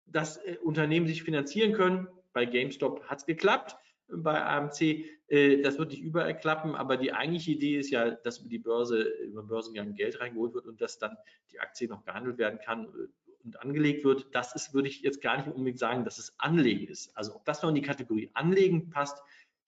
[0.07, 2.09] dass äh, Unternehmen sich finanzieren können.
[2.33, 3.77] Bei GameStop hat es geklappt,
[4.09, 4.81] bei AMC,
[5.29, 8.59] äh, das wird nicht überall klappen, aber die eigentliche Idee ist ja, dass über die
[8.59, 11.17] Börse, über Börsengang Geld reingeholt wird und dass dann
[11.51, 13.09] die Aktie noch gehandelt werden kann äh,
[13.45, 14.27] und angelegt wird.
[14.33, 17.17] Das ist, würde ich jetzt gar nicht unbedingt sagen, dass es Anlegen ist.
[17.17, 19.19] Also ob das noch in die Kategorie Anlegen passt,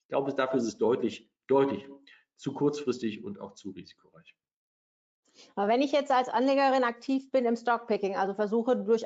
[0.02, 1.88] ich glaube, dafür ist es deutlich deutlich
[2.36, 4.36] zu kurzfristig und auch zu risikoreich.
[5.54, 9.04] Aber wenn ich jetzt als Anlegerin aktiv bin im Stockpicking, also versuche durch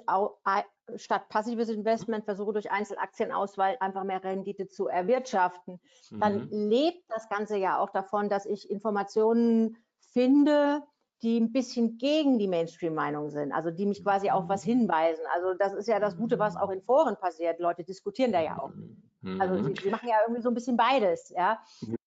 [0.96, 6.20] statt passives Investment, versuche durch Einzelaktienauswahl einfach mehr Rendite zu erwirtschaften, mhm.
[6.20, 10.82] dann lebt das Ganze ja auch davon, dass ich Informationen finde,
[11.22, 15.22] die ein bisschen gegen die Mainstream-Meinung sind, also die mich quasi auf was hinweisen.
[15.34, 17.60] Also das ist ja das Gute, was auch in Foren passiert.
[17.60, 18.72] Leute diskutieren da ja auch.
[19.38, 19.64] Also mhm.
[19.76, 21.62] sie, sie machen ja irgendwie so ein bisschen beides, ja.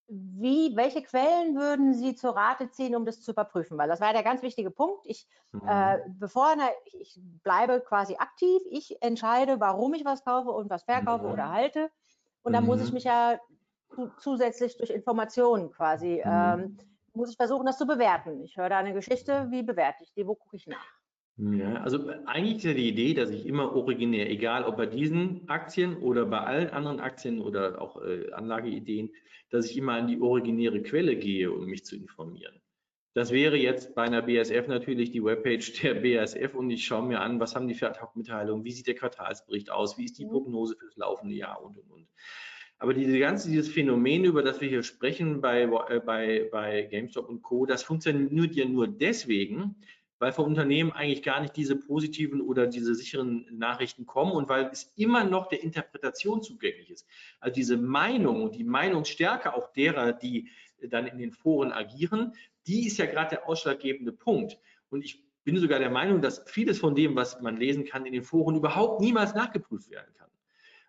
[0.07, 3.77] Wie, welche Quellen würden Sie zur Rate ziehen, um das zu überprüfen?
[3.77, 5.05] Weil das war der ganz wichtige Punkt.
[5.05, 5.67] Ich, mhm.
[5.67, 10.83] äh, bevor ich, ich, bleibe quasi aktiv, ich entscheide, warum ich was kaufe und was
[10.83, 11.33] verkaufe mhm.
[11.33, 11.89] oder halte.
[12.43, 12.69] Und dann mhm.
[12.69, 12.93] muss ich mhm.
[12.93, 13.39] mich ja
[14.19, 16.31] zusätzlich durch Informationen quasi, mhm.
[16.31, 16.77] ähm,
[17.13, 18.43] muss ich versuchen, das zu bewerten.
[18.43, 20.94] Ich höre da eine Geschichte, wie bewerte ich die, wo gucke ich nach?
[21.37, 25.49] Ja, also eigentlich ist ja die Idee, dass ich immer originär, egal ob bei diesen
[25.49, 29.11] Aktien oder bei allen anderen Aktien oder auch äh, Anlageideen,
[29.49, 32.61] dass ich immer an die originäre Quelle gehe, um mich zu informieren.
[33.15, 37.21] Das wäre jetzt bei einer BSF natürlich die Webpage der BASF und ich schaue mir
[37.21, 40.31] an, was haben die für Ad-Hoc-Mitteilungen, wie sieht der Quartalsbericht aus, wie ist die mhm.
[40.31, 42.07] Prognose für das laufende Jahr und und und.
[42.77, 47.29] Aber diese ganze, dieses Phänomen, über das wir hier sprechen bei, äh, bei, bei GameStop
[47.29, 49.77] und Co., das funktioniert ja nur deswegen,
[50.25, 54.71] weil vom Unternehmen eigentlich gar nicht diese positiven oder diese sicheren Nachrichten kommen und weil
[54.73, 57.05] es immer noch der Interpretation zugänglich ist.
[57.39, 60.49] Also diese Meinung und die Meinungsstärke auch derer, die
[60.81, 62.33] dann in den Foren agieren,
[62.65, 64.57] die ist ja gerade der ausschlaggebende Punkt.
[64.89, 68.13] Und ich bin sogar der Meinung, dass vieles von dem, was man lesen kann in
[68.13, 70.31] den Foren, überhaupt niemals nachgeprüft werden kann.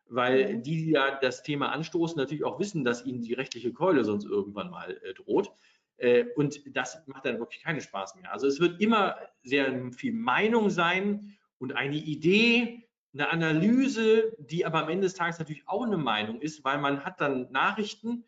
[0.09, 0.62] Weil mhm.
[0.62, 4.25] die, die ja das Thema anstoßen, natürlich auch wissen, dass ihnen die rechtliche Keule sonst
[4.25, 5.53] irgendwann mal äh, droht.
[5.98, 8.32] Äh, und das macht dann wirklich keinen Spaß mehr.
[8.32, 14.82] Also es wird immer sehr viel Meinung sein und eine Idee, eine Analyse, die aber
[14.82, 18.24] am Ende des Tages natürlich auch eine Meinung ist, weil man hat dann Nachrichten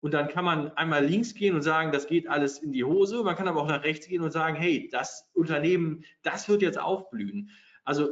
[0.00, 3.24] und dann kann man einmal links gehen und sagen, das geht alles in die Hose.
[3.24, 6.78] Man kann aber auch nach rechts gehen und sagen, hey, das Unternehmen, das wird jetzt
[6.78, 7.50] aufblühen.
[7.84, 8.08] Also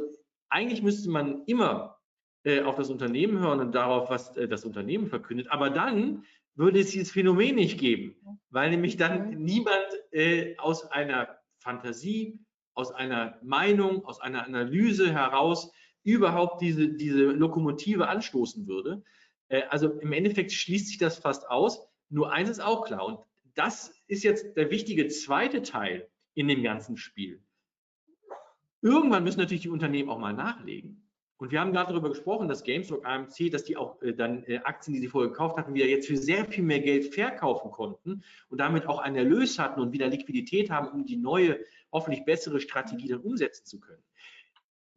[0.49, 1.97] eigentlich müsste man immer
[2.43, 5.49] äh, auf das Unternehmen hören und darauf, was äh, das Unternehmen verkündet.
[5.49, 6.25] Aber dann
[6.57, 8.15] würde es dieses Phänomen nicht geben,
[8.49, 12.39] weil nämlich dann niemand äh, aus einer Fantasie,
[12.73, 15.71] aus einer Meinung, aus einer Analyse heraus
[16.03, 19.03] überhaupt diese, diese Lokomotive anstoßen würde.
[19.49, 21.87] Äh, also im Endeffekt schließt sich das fast aus.
[22.09, 23.19] Nur eins ist auch klar und
[23.53, 27.43] das ist jetzt der wichtige zweite Teil in dem ganzen Spiel.
[28.81, 31.06] Irgendwann müssen natürlich die Unternehmen auch mal nachlegen.
[31.37, 34.57] Und wir haben gerade darüber gesprochen, dass GameStop, AMC, dass die auch äh, dann äh,
[34.63, 38.23] Aktien, die sie vorher gekauft hatten, wieder jetzt für sehr viel mehr Geld verkaufen konnten
[38.49, 41.59] und damit auch einen Erlös hatten und wieder Liquidität haben, um die neue,
[41.91, 44.01] hoffentlich bessere Strategie dann umsetzen zu können.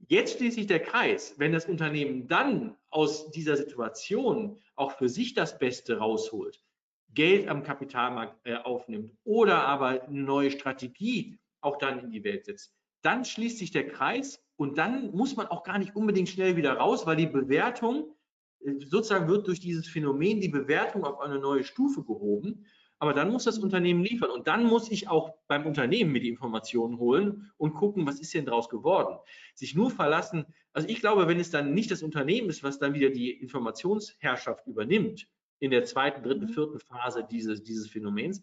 [0.08, 5.34] Jetzt schließt sich der Kreis, wenn das Unternehmen dann aus dieser Situation auch für sich
[5.34, 6.64] das Beste rausholt,
[7.12, 12.46] Geld am Kapitalmarkt äh, aufnimmt oder aber eine neue Strategie auch dann in die Welt
[12.46, 16.56] setzt, dann schließt sich der Kreis und dann muss man auch gar nicht unbedingt schnell
[16.56, 18.14] wieder raus, weil die Bewertung
[18.60, 22.66] äh, sozusagen wird durch dieses Phänomen die Bewertung auf eine neue Stufe gehoben.
[22.98, 26.28] Aber dann muss das Unternehmen liefern und dann muss ich auch beim Unternehmen mir die
[26.28, 29.18] Informationen holen und gucken, was ist denn daraus geworden.
[29.54, 32.92] Sich nur verlassen, also ich glaube, wenn es dann nicht das Unternehmen ist, was dann
[32.92, 35.26] wieder die Informationsherrschaft übernimmt
[35.60, 36.52] in der zweiten, dritten, mhm.
[36.52, 38.42] vierten Phase dieses, dieses Phänomens,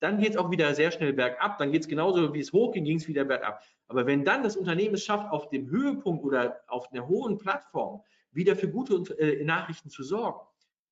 [0.00, 1.58] dann geht es auch wieder sehr schnell bergab.
[1.58, 3.62] Dann geht es genauso, wie es hochging, ging es wieder bergab.
[3.88, 8.02] Aber wenn dann das Unternehmen es schafft, auf dem Höhepunkt oder auf einer hohen Plattform
[8.30, 10.40] wieder für gute äh, Nachrichten zu sorgen,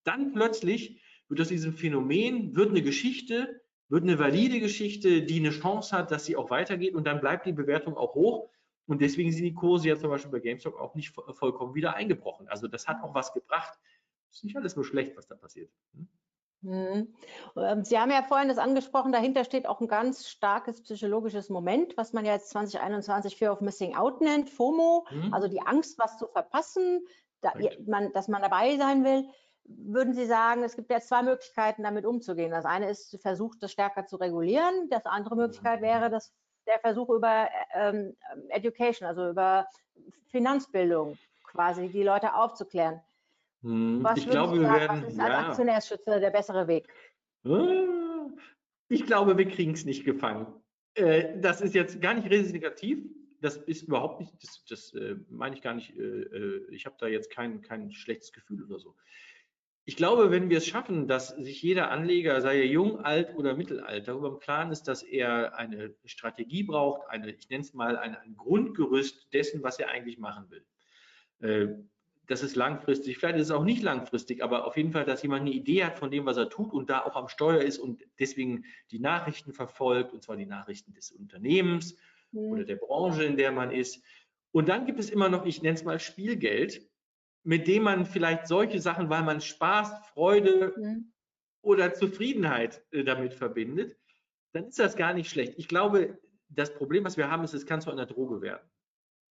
[0.03, 5.51] dann plötzlich wird aus diesem Phänomen, wird eine Geschichte, wird eine valide Geschichte, die eine
[5.51, 8.49] Chance hat, dass sie auch weitergeht und dann bleibt die Bewertung auch hoch.
[8.85, 12.47] Und deswegen sind die Kurse ja zum Beispiel bei GameStop auch nicht vollkommen wieder eingebrochen.
[12.47, 13.77] Also das hat auch was gebracht.
[14.31, 15.69] Ist nicht alles nur schlecht, was da passiert.
[15.93, 16.07] Hm?
[16.61, 17.13] Mhm.
[17.55, 21.95] Ähm, Sie haben ja vorhin das angesprochen, dahinter steht auch ein ganz starkes psychologisches Moment,
[21.97, 25.33] was man ja jetzt 2021 Fear of Missing Out nennt, FOMO, mhm.
[25.33, 27.05] also die Angst, was zu verpassen,
[27.41, 27.53] da,
[27.85, 29.27] man, dass man dabei sein will.
[29.65, 32.51] Würden Sie sagen, es gibt ja zwei Möglichkeiten, damit umzugehen.
[32.51, 34.89] Das eine ist, versucht, das stärker zu regulieren.
[34.89, 36.33] Das andere Möglichkeit wäre, dass
[36.67, 38.15] der Versuch über ähm,
[38.49, 39.67] Education, also über
[40.27, 43.01] Finanzbildung quasi die Leute aufzuklären.
[43.63, 45.03] Hm, was ich glaube, wir werden.
[45.03, 45.47] Was ist als ja.
[45.47, 46.87] Aktionärschützer der bessere Weg?
[48.89, 50.47] Ich glaube, wir kriegen es nicht gefangen.
[50.93, 52.99] Äh, das ist jetzt gar nicht resignativ.
[53.39, 55.95] Das ist überhaupt nicht, das, das äh, meine ich gar nicht.
[55.95, 58.95] Äh, ich habe da jetzt kein, kein schlechtes Gefühl oder so.
[59.85, 63.55] Ich glaube, wenn wir es schaffen, dass sich jeder Anleger, sei er jung, alt oder
[63.55, 67.95] mittelalt, darüber im Klaren ist, dass er eine Strategie braucht, eine, ich nenne es mal
[67.95, 71.87] ein, ein Grundgerüst dessen, was er eigentlich machen will
[72.27, 75.41] das ist langfristig, vielleicht ist es auch nicht langfristig, aber auf jeden Fall, dass jemand
[75.41, 78.03] eine Idee hat von dem, was er tut und da auch am Steuer ist und
[78.19, 81.95] deswegen die Nachrichten verfolgt, und zwar die Nachrichten des Unternehmens
[82.31, 82.51] mhm.
[82.51, 84.03] oder der Branche, in der man ist.
[84.51, 86.85] Und dann gibt es immer noch, ich nenne es mal Spielgeld,
[87.43, 91.13] mit dem man vielleicht solche Sachen, weil man Spaß, Freude mhm.
[91.61, 93.97] oder Zufriedenheit äh, damit verbindet,
[94.51, 95.53] dann ist das gar nicht schlecht.
[95.57, 98.67] Ich glaube, das Problem, was wir haben, ist, es kann zu einer Droge werden.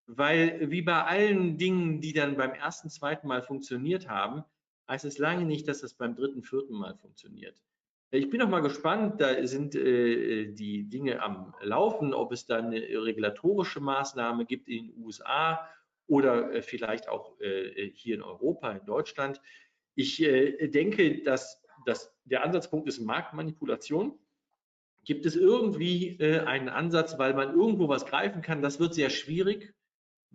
[0.07, 4.43] Weil wie bei allen Dingen, die dann beim ersten, zweiten Mal funktioniert haben,
[4.89, 7.61] heißt es lange nicht, dass das beim dritten, vierten Mal funktioniert.
[8.09, 12.59] Ich bin noch mal gespannt, da sind äh, die Dinge am Laufen, ob es da
[12.59, 15.67] eine regulatorische Maßnahme gibt in den USA
[16.07, 19.41] oder äh, vielleicht auch äh, hier in Europa, in Deutschland.
[19.95, 24.17] Ich äh, denke, dass, dass der Ansatzpunkt ist Marktmanipulation.
[25.03, 28.61] Gibt es irgendwie äh, einen Ansatz, weil man irgendwo was greifen kann?
[28.61, 29.73] Das wird sehr schwierig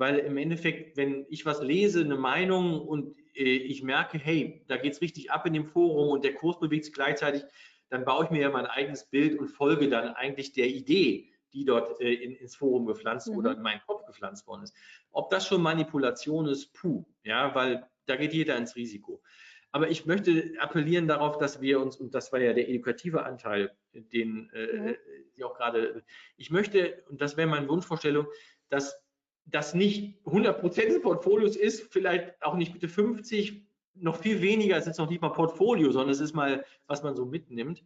[0.03, 4.77] weil im Endeffekt, wenn ich was lese, eine Meinung und äh, ich merke, hey, da
[4.77, 7.45] geht es richtig ab in dem Forum und der Kurs bewegt sich gleichzeitig,
[7.89, 11.65] dann baue ich mir ja mein eigenes Bild und folge dann eigentlich der Idee, die
[11.65, 13.37] dort äh, in, ins Forum gepflanzt mhm.
[13.37, 14.75] oder in meinen Kopf gepflanzt worden ist.
[15.13, 19.23] Ob das schon Manipulation ist, puh, ja, weil da geht jeder ins Risiko.
[19.71, 23.71] Aber ich möchte appellieren darauf, dass wir uns, und das war ja der edukative Anteil,
[23.93, 24.97] den äh, mhm.
[25.31, 26.03] Sie auch gerade,
[26.37, 28.27] ich möchte, und das wäre meine Wunschvorstellung,
[28.69, 29.02] dass
[29.45, 34.77] das nicht 100 Prozent des Portfolios ist, vielleicht auch nicht bitte 50, noch viel weniger,
[34.77, 37.83] es ist noch nicht mal Portfolio, sondern es ist mal, was man so mitnimmt.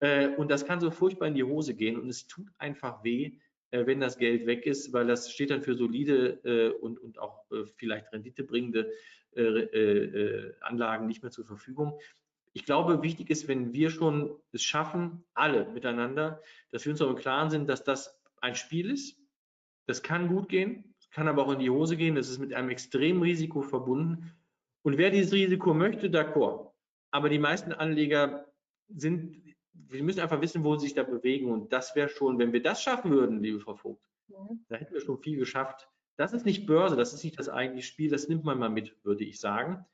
[0.00, 3.38] Äh, und das kann so furchtbar in die Hose gehen und es tut einfach weh,
[3.70, 7.44] äh, wenn das Geld weg ist, weil das steht dann für solide äh, und, auch
[7.76, 8.90] vielleicht renditebringende
[10.60, 11.98] Anlagen nicht mehr zur Verfügung.
[12.52, 16.40] Ich glaube, wichtig ist, wenn wir schon es schaffen, alle miteinander,
[16.70, 19.18] dass wir uns auch im Klaren sind, dass das ein Spiel ist.
[19.86, 22.16] Das kann gut gehen, kann aber auch in die Hose gehen.
[22.16, 24.32] Das ist mit einem extremen Risiko verbunden.
[24.82, 26.72] Und wer dieses Risiko möchte, d'accord.
[27.10, 28.52] Aber die meisten Anleger
[28.88, 29.40] sind,
[29.72, 31.50] wir müssen einfach wissen, wo sie sich da bewegen.
[31.50, 34.64] Und das wäre schon, wenn wir das schaffen würden, liebe Frau Vogt, mhm.
[34.68, 35.88] da hätten wir schon viel geschafft.
[36.16, 38.96] Das ist nicht Börse, das ist nicht das eigentliche Spiel, das nimmt man mal mit,
[39.04, 39.84] würde ich sagen.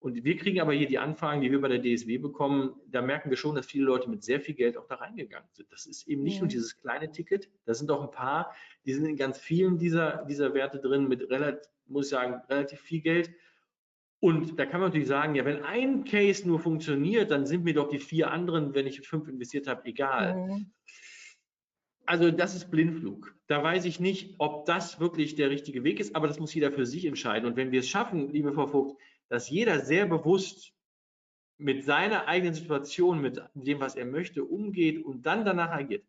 [0.00, 3.30] Und wir kriegen aber hier die Anfragen, die wir bei der DSW bekommen, da merken
[3.30, 5.72] wir schon, dass viele Leute mit sehr viel Geld auch da reingegangen sind.
[5.72, 6.40] Das ist eben nicht ja.
[6.42, 10.24] nur dieses kleine Ticket, da sind auch ein paar, die sind in ganz vielen dieser,
[10.26, 13.30] dieser Werte drin mit relativ, muss ich sagen, relativ viel Geld.
[14.20, 17.74] Und da kann man natürlich sagen, ja, wenn ein Case nur funktioniert, dann sind mir
[17.74, 20.36] doch die vier anderen, wenn ich fünf investiert habe, egal.
[20.36, 20.70] Mhm.
[22.06, 23.34] Also das ist Blindflug.
[23.48, 26.72] Da weiß ich nicht, ob das wirklich der richtige Weg ist, aber das muss jeder
[26.72, 27.46] für sich entscheiden.
[27.46, 30.72] Und wenn wir es schaffen, liebe Frau Vogt, dass jeder sehr bewusst
[31.58, 36.06] mit seiner eigenen Situation, mit dem, was er möchte, umgeht und dann danach agiert,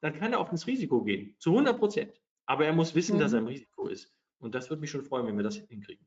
[0.00, 2.20] dann kann er auch ins Risiko gehen, zu 100 Prozent.
[2.46, 3.20] Aber er muss wissen, mhm.
[3.20, 4.12] dass er im Risiko ist.
[4.38, 6.06] Und das würde mich schon freuen, wenn wir das hinkriegen.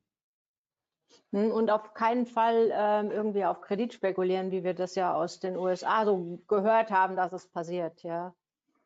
[1.31, 5.39] Hm, und auf keinen Fall ähm, irgendwie auf Kredit spekulieren, wie wir das ja aus
[5.39, 8.33] den USA so gehört haben, dass es passiert, ja.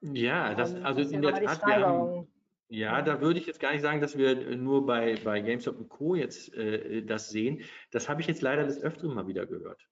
[0.02, 2.28] Ja, das, ähm, also das in der Tat, wir haben,
[2.70, 5.90] ja, da würde ich jetzt gar nicht sagen, dass wir nur bei, bei GameStop und
[5.90, 6.16] Co.
[6.16, 7.62] jetzt äh, das sehen.
[7.92, 9.88] Das habe ich jetzt leider des Öfteren mal wieder gehört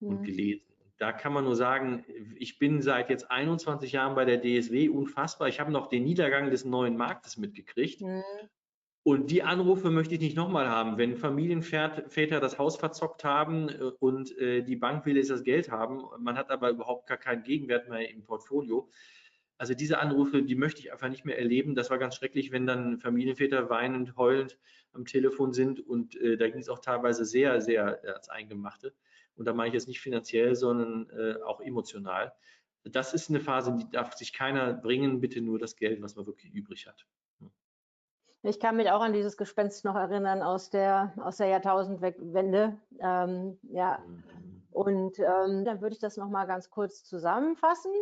[0.00, 0.08] mhm.
[0.08, 0.66] und gelesen.
[0.98, 2.04] Da kann man nur sagen,
[2.36, 5.48] ich bin seit jetzt 21 Jahren bei der DSW unfassbar.
[5.48, 8.02] Ich habe noch den Niedergang des neuen Marktes mitgekriegt.
[8.02, 8.22] Mhm.
[9.02, 10.98] Und die Anrufe möchte ich nicht nochmal haben.
[10.98, 15.70] Wenn Familienväter das Haus verzockt haben äh, und äh, die Bank will jetzt das Geld
[15.70, 18.90] haben, man hat aber überhaupt gar keinen Gegenwert mehr im Portfolio,
[19.60, 21.74] also diese Anrufe, die möchte ich einfach nicht mehr erleben.
[21.74, 24.58] Das war ganz schrecklich, wenn dann Familienväter weinend, heulend
[24.94, 28.94] am Telefon sind und äh, da ging es auch teilweise sehr, sehr als Eingemachte.
[29.36, 32.32] Und da meine ich jetzt nicht finanziell, sondern äh, auch emotional.
[32.84, 36.24] Das ist eine Phase, die darf sich keiner bringen, bitte nur das Geld, was man
[36.24, 37.04] wirklich übrig hat.
[38.42, 42.78] Ich kann mich auch an dieses Gespenst noch erinnern aus der, aus der Jahrtausendwende.
[42.98, 43.98] Ähm, ja.
[44.06, 44.62] Mhm.
[44.70, 47.92] Und ähm, dann würde ich das nochmal ganz kurz zusammenfassen.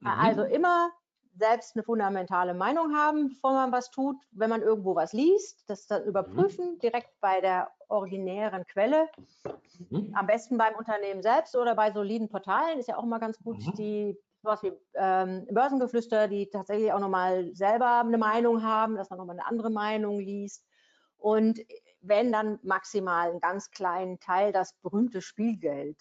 [0.00, 0.08] Mhm.
[0.08, 0.90] Also immer
[1.36, 4.16] selbst eine fundamentale Meinung haben, bevor man was tut.
[4.32, 6.78] Wenn man irgendwo was liest, das dann überprüfen, mhm.
[6.78, 9.08] direkt bei der originären Quelle.
[9.90, 10.14] Mhm.
[10.14, 13.58] Am besten beim Unternehmen selbst oder bei soliden Portalen ist ja auch immer ganz gut,
[13.58, 13.72] mhm.
[13.74, 19.18] die sowas wie ähm, Börsengeflüster, die tatsächlich auch nochmal selber eine Meinung haben, dass man
[19.18, 20.64] nochmal eine andere Meinung liest.
[21.16, 21.60] Und
[22.02, 25.98] wenn dann maximal einen ganz kleinen Teil das berühmte Spielgeld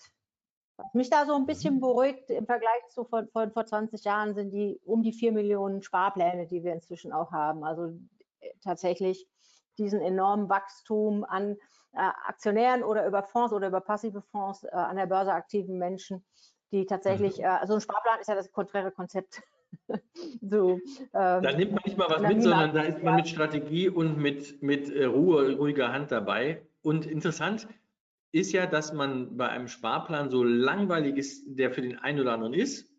[0.78, 1.82] was mich da so ein bisschen mhm.
[1.82, 5.84] beruhigt im Vergleich zu vor, vor, vor 20 Jahren sind die um die 4 Millionen
[5.84, 7.64] Sparpläne, die wir inzwischen auch haben.
[7.64, 7.94] Also
[8.40, 9.28] äh, tatsächlich
[9.78, 11.58] diesen enormen Wachstum an
[11.94, 16.24] äh, Aktionären oder über Fonds oder über passive Fonds äh, an der Börse aktiven Menschen,
[16.72, 17.46] die tatsächlich, mhm.
[17.46, 19.42] äh, also ein Sparplan ist ja das konträre Konzept.
[20.42, 20.80] so, ähm,
[21.14, 24.62] da nimmt man nicht mal was mit, sondern da ist man mit Strategie und mit,
[24.62, 26.64] mit äh, Ruhe, ruhiger Hand dabei.
[26.84, 27.68] Und interessant,
[28.34, 32.34] ist ja, dass man bei einem Sparplan, so langweilig ist, der für den einen oder
[32.34, 32.91] anderen ist,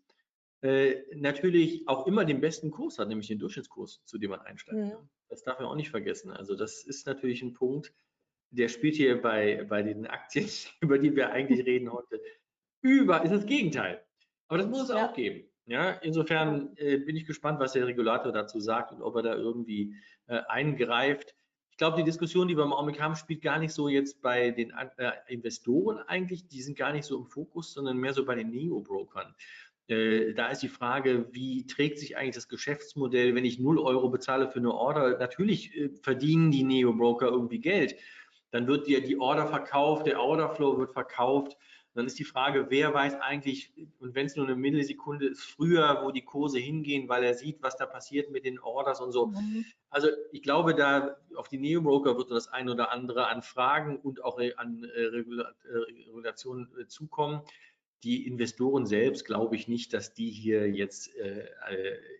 [0.61, 4.91] äh, natürlich auch immer den besten Kurs hat, nämlich den Durchschnittskurs, zu dem man einsteigt.
[4.91, 5.09] Ja.
[5.29, 6.31] Das darf man auch nicht vergessen.
[6.31, 7.93] Also das ist natürlich ein Punkt,
[8.49, 10.47] der spielt hier bei, bei den Aktien,
[10.81, 12.21] über die wir eigentlich reden heute,
[12.81, 14.01] über, ist das Gegenteil.
[14.47, 15.05] Aber das muss es ja.
[15.05, 15.49] auch geben.
[15.65, 19.35] Ja, insofern äh, bin ich gespannt, was der Regulator dazu sagt und ob er da
[19.35, 19.95] irgendwie
[20.27, 21.35] äh, eingreift
[21.75, 24.51] ich glaube, die Diskussion, die wir im Augenblick haben, spielt gar nicht so jetzt bei
[24.51, 28.35] den äh, Investoren eigentlich, die sind gar nicht so im Fokus, sondern mehr so bei
[28.35, 29.35] den Neo-Brokern.
[29.89, 34.07] Äh, da ist die Frage, wie trägt sich eigentlich das Geschäftsmodell, wenn ich 0 Euro
[34.07, 35.17] bezahle für eine Order?
[35.17, 37.97] Natürlich äh, verdienen die Neo-Broker irgendwie Geld.
[38.51, 41.57] Dann wird dir die Order verkauft, der Orderflow wird verkauft
[41.95, 46.01] dann ist die Frage, wer weiß eigentlich, und wenn es nur eine Millisekunde ist, früher,
[46.03, 49.27] wo die Kurse hingehen, weil er sieht, was da passiert mit den Orders und so.
[49.27, 49.65] Mhm.
[49.89, 54.23] Also ich glaube, da auf die Neo-Broker wird das ein oder andere an Fragen und
[54.25, 57.41] auch an äh, Regulationen äh, zukommen.
[58.03, 61.47] Die Investoren selbst glaube ich nicht, dass die hier jetzt äh,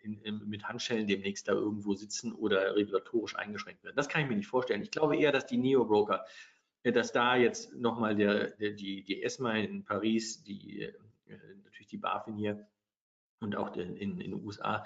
[0.04, 3.98] in, in, mit Handschellen demnächst da irgendwo sitzen oder regulatorisch eingeschränkt werden.
[3.98, 4.82] Das kann ich mir nicht vorstellen.
[4.82, 6.26] Ich glaube eher, dass die Neo-Broker
[6.92, 10.94] dass da jetzt nochmal der, der, die, die ESMA in Paris, die, äh,
[11.64, 12.68] natürlich die BaFin hier
[13.40, 14.86] und auch in, in, in den USA,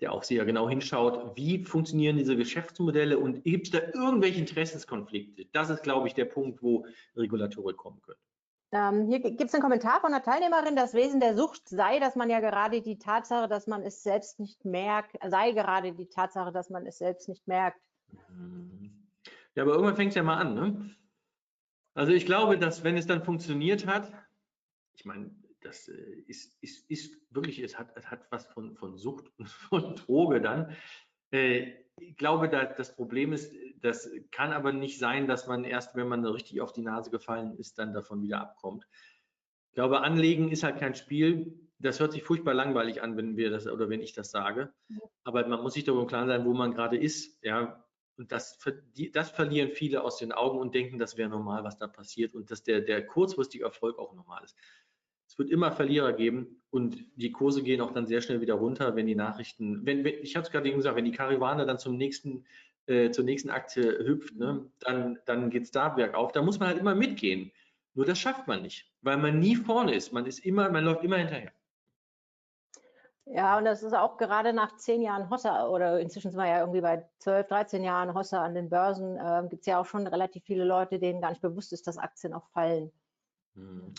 [0.00, 5.46] der auch sehr genau hinschaut, wie funktionieren diese Geschäftsmodelle und gibt es da irgendwelche Interessenskonflikte?
[5.52, 8.20] Das ist, glaube ich, der Punkt, wo Regulatorik kommen können.
[8.70, 12.16] Ähm, hier gibt es einen Kommentar von einer Teilnehmerin, das Wesen der Sucht sei, dass
[12.16, 16.52] man ja gerade die Tatsache, dass man es selbst nicht merkt, sei gerade die Tatsache,
[16.52, 17.80] dass man es selbst nicht merkt.
[19.54, 20.54] Ja, aber irgendwann fängt es ja mal an.
[20.54, 20.90] Ne?
[21.98, 24.12] Also ich glaube, dass wenn es dann funktioniert hat,
[24.94, 28.96] ich meine, das äh, ist, ist, ist wirklich, es hat, es hat was von, von
[28.96, 30.76] Sucht und von Droge dann.
[31.32, 35.96] Äh, ich glaube, da, das Problem ist, das kann aber nicht sein, dass man erst,
[35.96, 38.86] wenn man richtig auf die Nase gefallen ist, dann davon wieder abkommt.
[39.70, 41.68] Ich glaube, Anlegen ist halt kein Spiel.
[41.80, 44.72] Das hört sich furchtbar langweilig an, wenn wir das oder wenn ich das sage.
[45.24, 47.42] Aber man muss sich darüber klar sein, wo man gerade ist.
[47.42, 47.84] Ja,
[48.18, 48.58] Und das,
[49.12, 52.50] das verlieren viele aus den Augen und denken, das wäre normal, was da passiert und
[52.50, 54.56] dass der, der kurzfristige Erfolg auch normal ist.
[55.28, 58.96] Es wird immer Verlierer geben und die Kurse gehen auch dann sehr schnell wieder runter,
[58.96, 61.78] wenn die Nachrichten, wenn, wenn ich habe es gerade eben gesagt, wenn die Karawane dann
[61.78, 62.44] zum nächsten,
[62.86, 66.32] äh, zur nächsten Aktie hüpft, ne, dann, dann geht es da bergauf.
[66.32, 67.52] Da muss man halt immer mitgehen.
[67.94, 70.12] Nur das schafft man nicht, weil man nie vorne ist.
[70.12, 71.52] Man ist immer, man läuft immer hinterher.
[73.30, 76.60] Ja, und das ist auch gerade nach zehn Jahren Hossa oder inzwischen sind wir ja
[76.60, 80.06] irgendwie bei 12, 13 Jahren Hossa an den Börsen, äh, gibt es ja auch schon
[80.06, 82.90] relativ viele Leute, denen gar nicht bewusst ist, dass Aktien auch fallen.
[83.54, 83.92] Hm.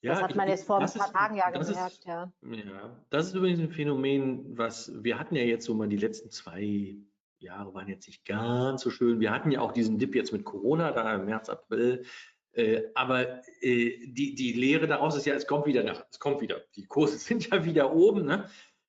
[0.00, 2.32] Ja, das hat man ich, jetzt vor ein paar ist, Tagen ja gemerkt, ist, ja.
[2.42, 6.30] Ja, das ist übrigens ein Phänomen, was wir hatten ja jetzt so mal die letzten
[6.30, 6.96] zwei
[7.40, 9.20] Jahre waren jetzt nicht ganz so schön.
[9.20, 12.04] Wir hatten ja auch diesen Dip jetzt mit Corona, da im März, April.
[12.52, 16.40] Äh, aber äh, die, die Lehre daraus ist ja, es kommt wieder nach, es kommt
[16.40, 16.62] wieder.
[16.76, 18.26] Die Kurse sind ja wieder oben.
[18.26, 18.48] Ne?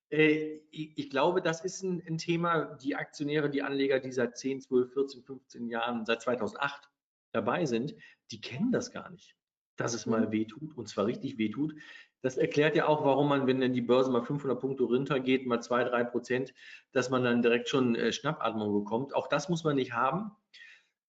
[0.10, 4.38] Äh, ich, ich, glaube, das ist ein, ein, Thema, die Aktionäre, die Anleger, die seit
[4.38, 6.90] 10, 12, 14, 15 Jahren, seit 2008
[7.32, 7.96] dabei sind,
[8.32, 9.36] die kennen das gar nicht
[9.80, 10.32] dass es mal mhm.
[10.32, 11.74] wehtut und zwar richtig wehtut.
[12.22, 15.62] Das erklärt ja auch, warum man, wenn dann die Börse mal 500 Punkte runtergeht, mal
[15.62, 16.54] 2, 3 Prozent,
[16.92, 19.16] dass man dann direkt schon äh, Schnappatmung bekommt.
[19.16, 20.32] Auch das muss man nicht haben.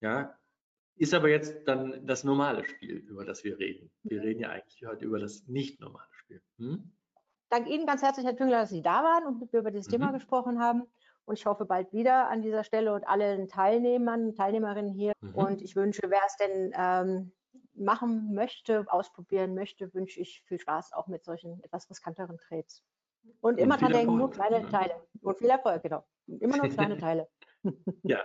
[0.00, 0.38] Ja,
[1.00, 3.90] ist aber jetzt dann das normale Spiel, über das wir reden.
[4.02, 6.42] Wir reden ja eigentlich heute über das nicht normale Spiel.
[6.58, 6.92] Hm?
[7.48, 9.92] Danke Ihnen ganz herzlich, Herr Tüngler, dass Sie da waren und wir über dieses mhm.
[9.92, 10.82] Thema gesprochen haben.
[11.24, 15.14] Und ich hoffe bald wieder an dieser Stelle und allen Teilnehmern und Teilnehmerinnen hier.
[15.22, 15.34] Mhm.
[15.34, 17.32] Und ich wünsche, wer es denn ähm,
[17.72, 22.84] machen möchte, ausprobieren möchte, wünsche ich viel Spaß auch mit solchen etwas riskanteren Trades.
[23.40, 24.92] Und immer dran denken, nur kleine Teile.
[25.22, 26.04] Und viel Erfolg, genau.
[26.26, 27.26] Immer nur kleine Teile.
[28.02, 28.20] Ja,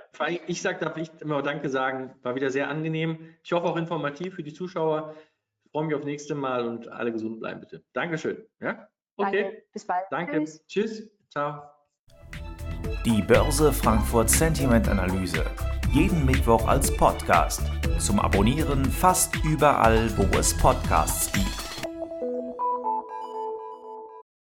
[0.48, 2.16] ich sage, darf ich immer Danke sagen.
[2.22, 3.36] War wieder sehr angenehm.
[3.44, 5.16] Ich hoffe auch informativ für die Zuschauer.
[5.66, 7.84] Ich freue mich aufs nächste Mal und alle gesund bleiben, bitte.
[7.94, 8.46] Dankeschön.
[8.60, 8.88] Ja?
[9.18, 9.44] Okay.
[9.44, 9.64] Danke.
[9.74, 10.06] Bis bald.
[10.12, 10.44] Danke.
[10.44, 10.68] Tschüss.
[10.68, 11.12] Tschüss.
[11.30, 11.64] Ciao.
[13.06, 15.44] Die Börse Frankfurt Sentiment Analyse
[15.96, 17.62] jeden Mittwoch als Podcast.
[18.00, 21.75] Zum Abonnieren fast überall, wo es Podcasts gibt.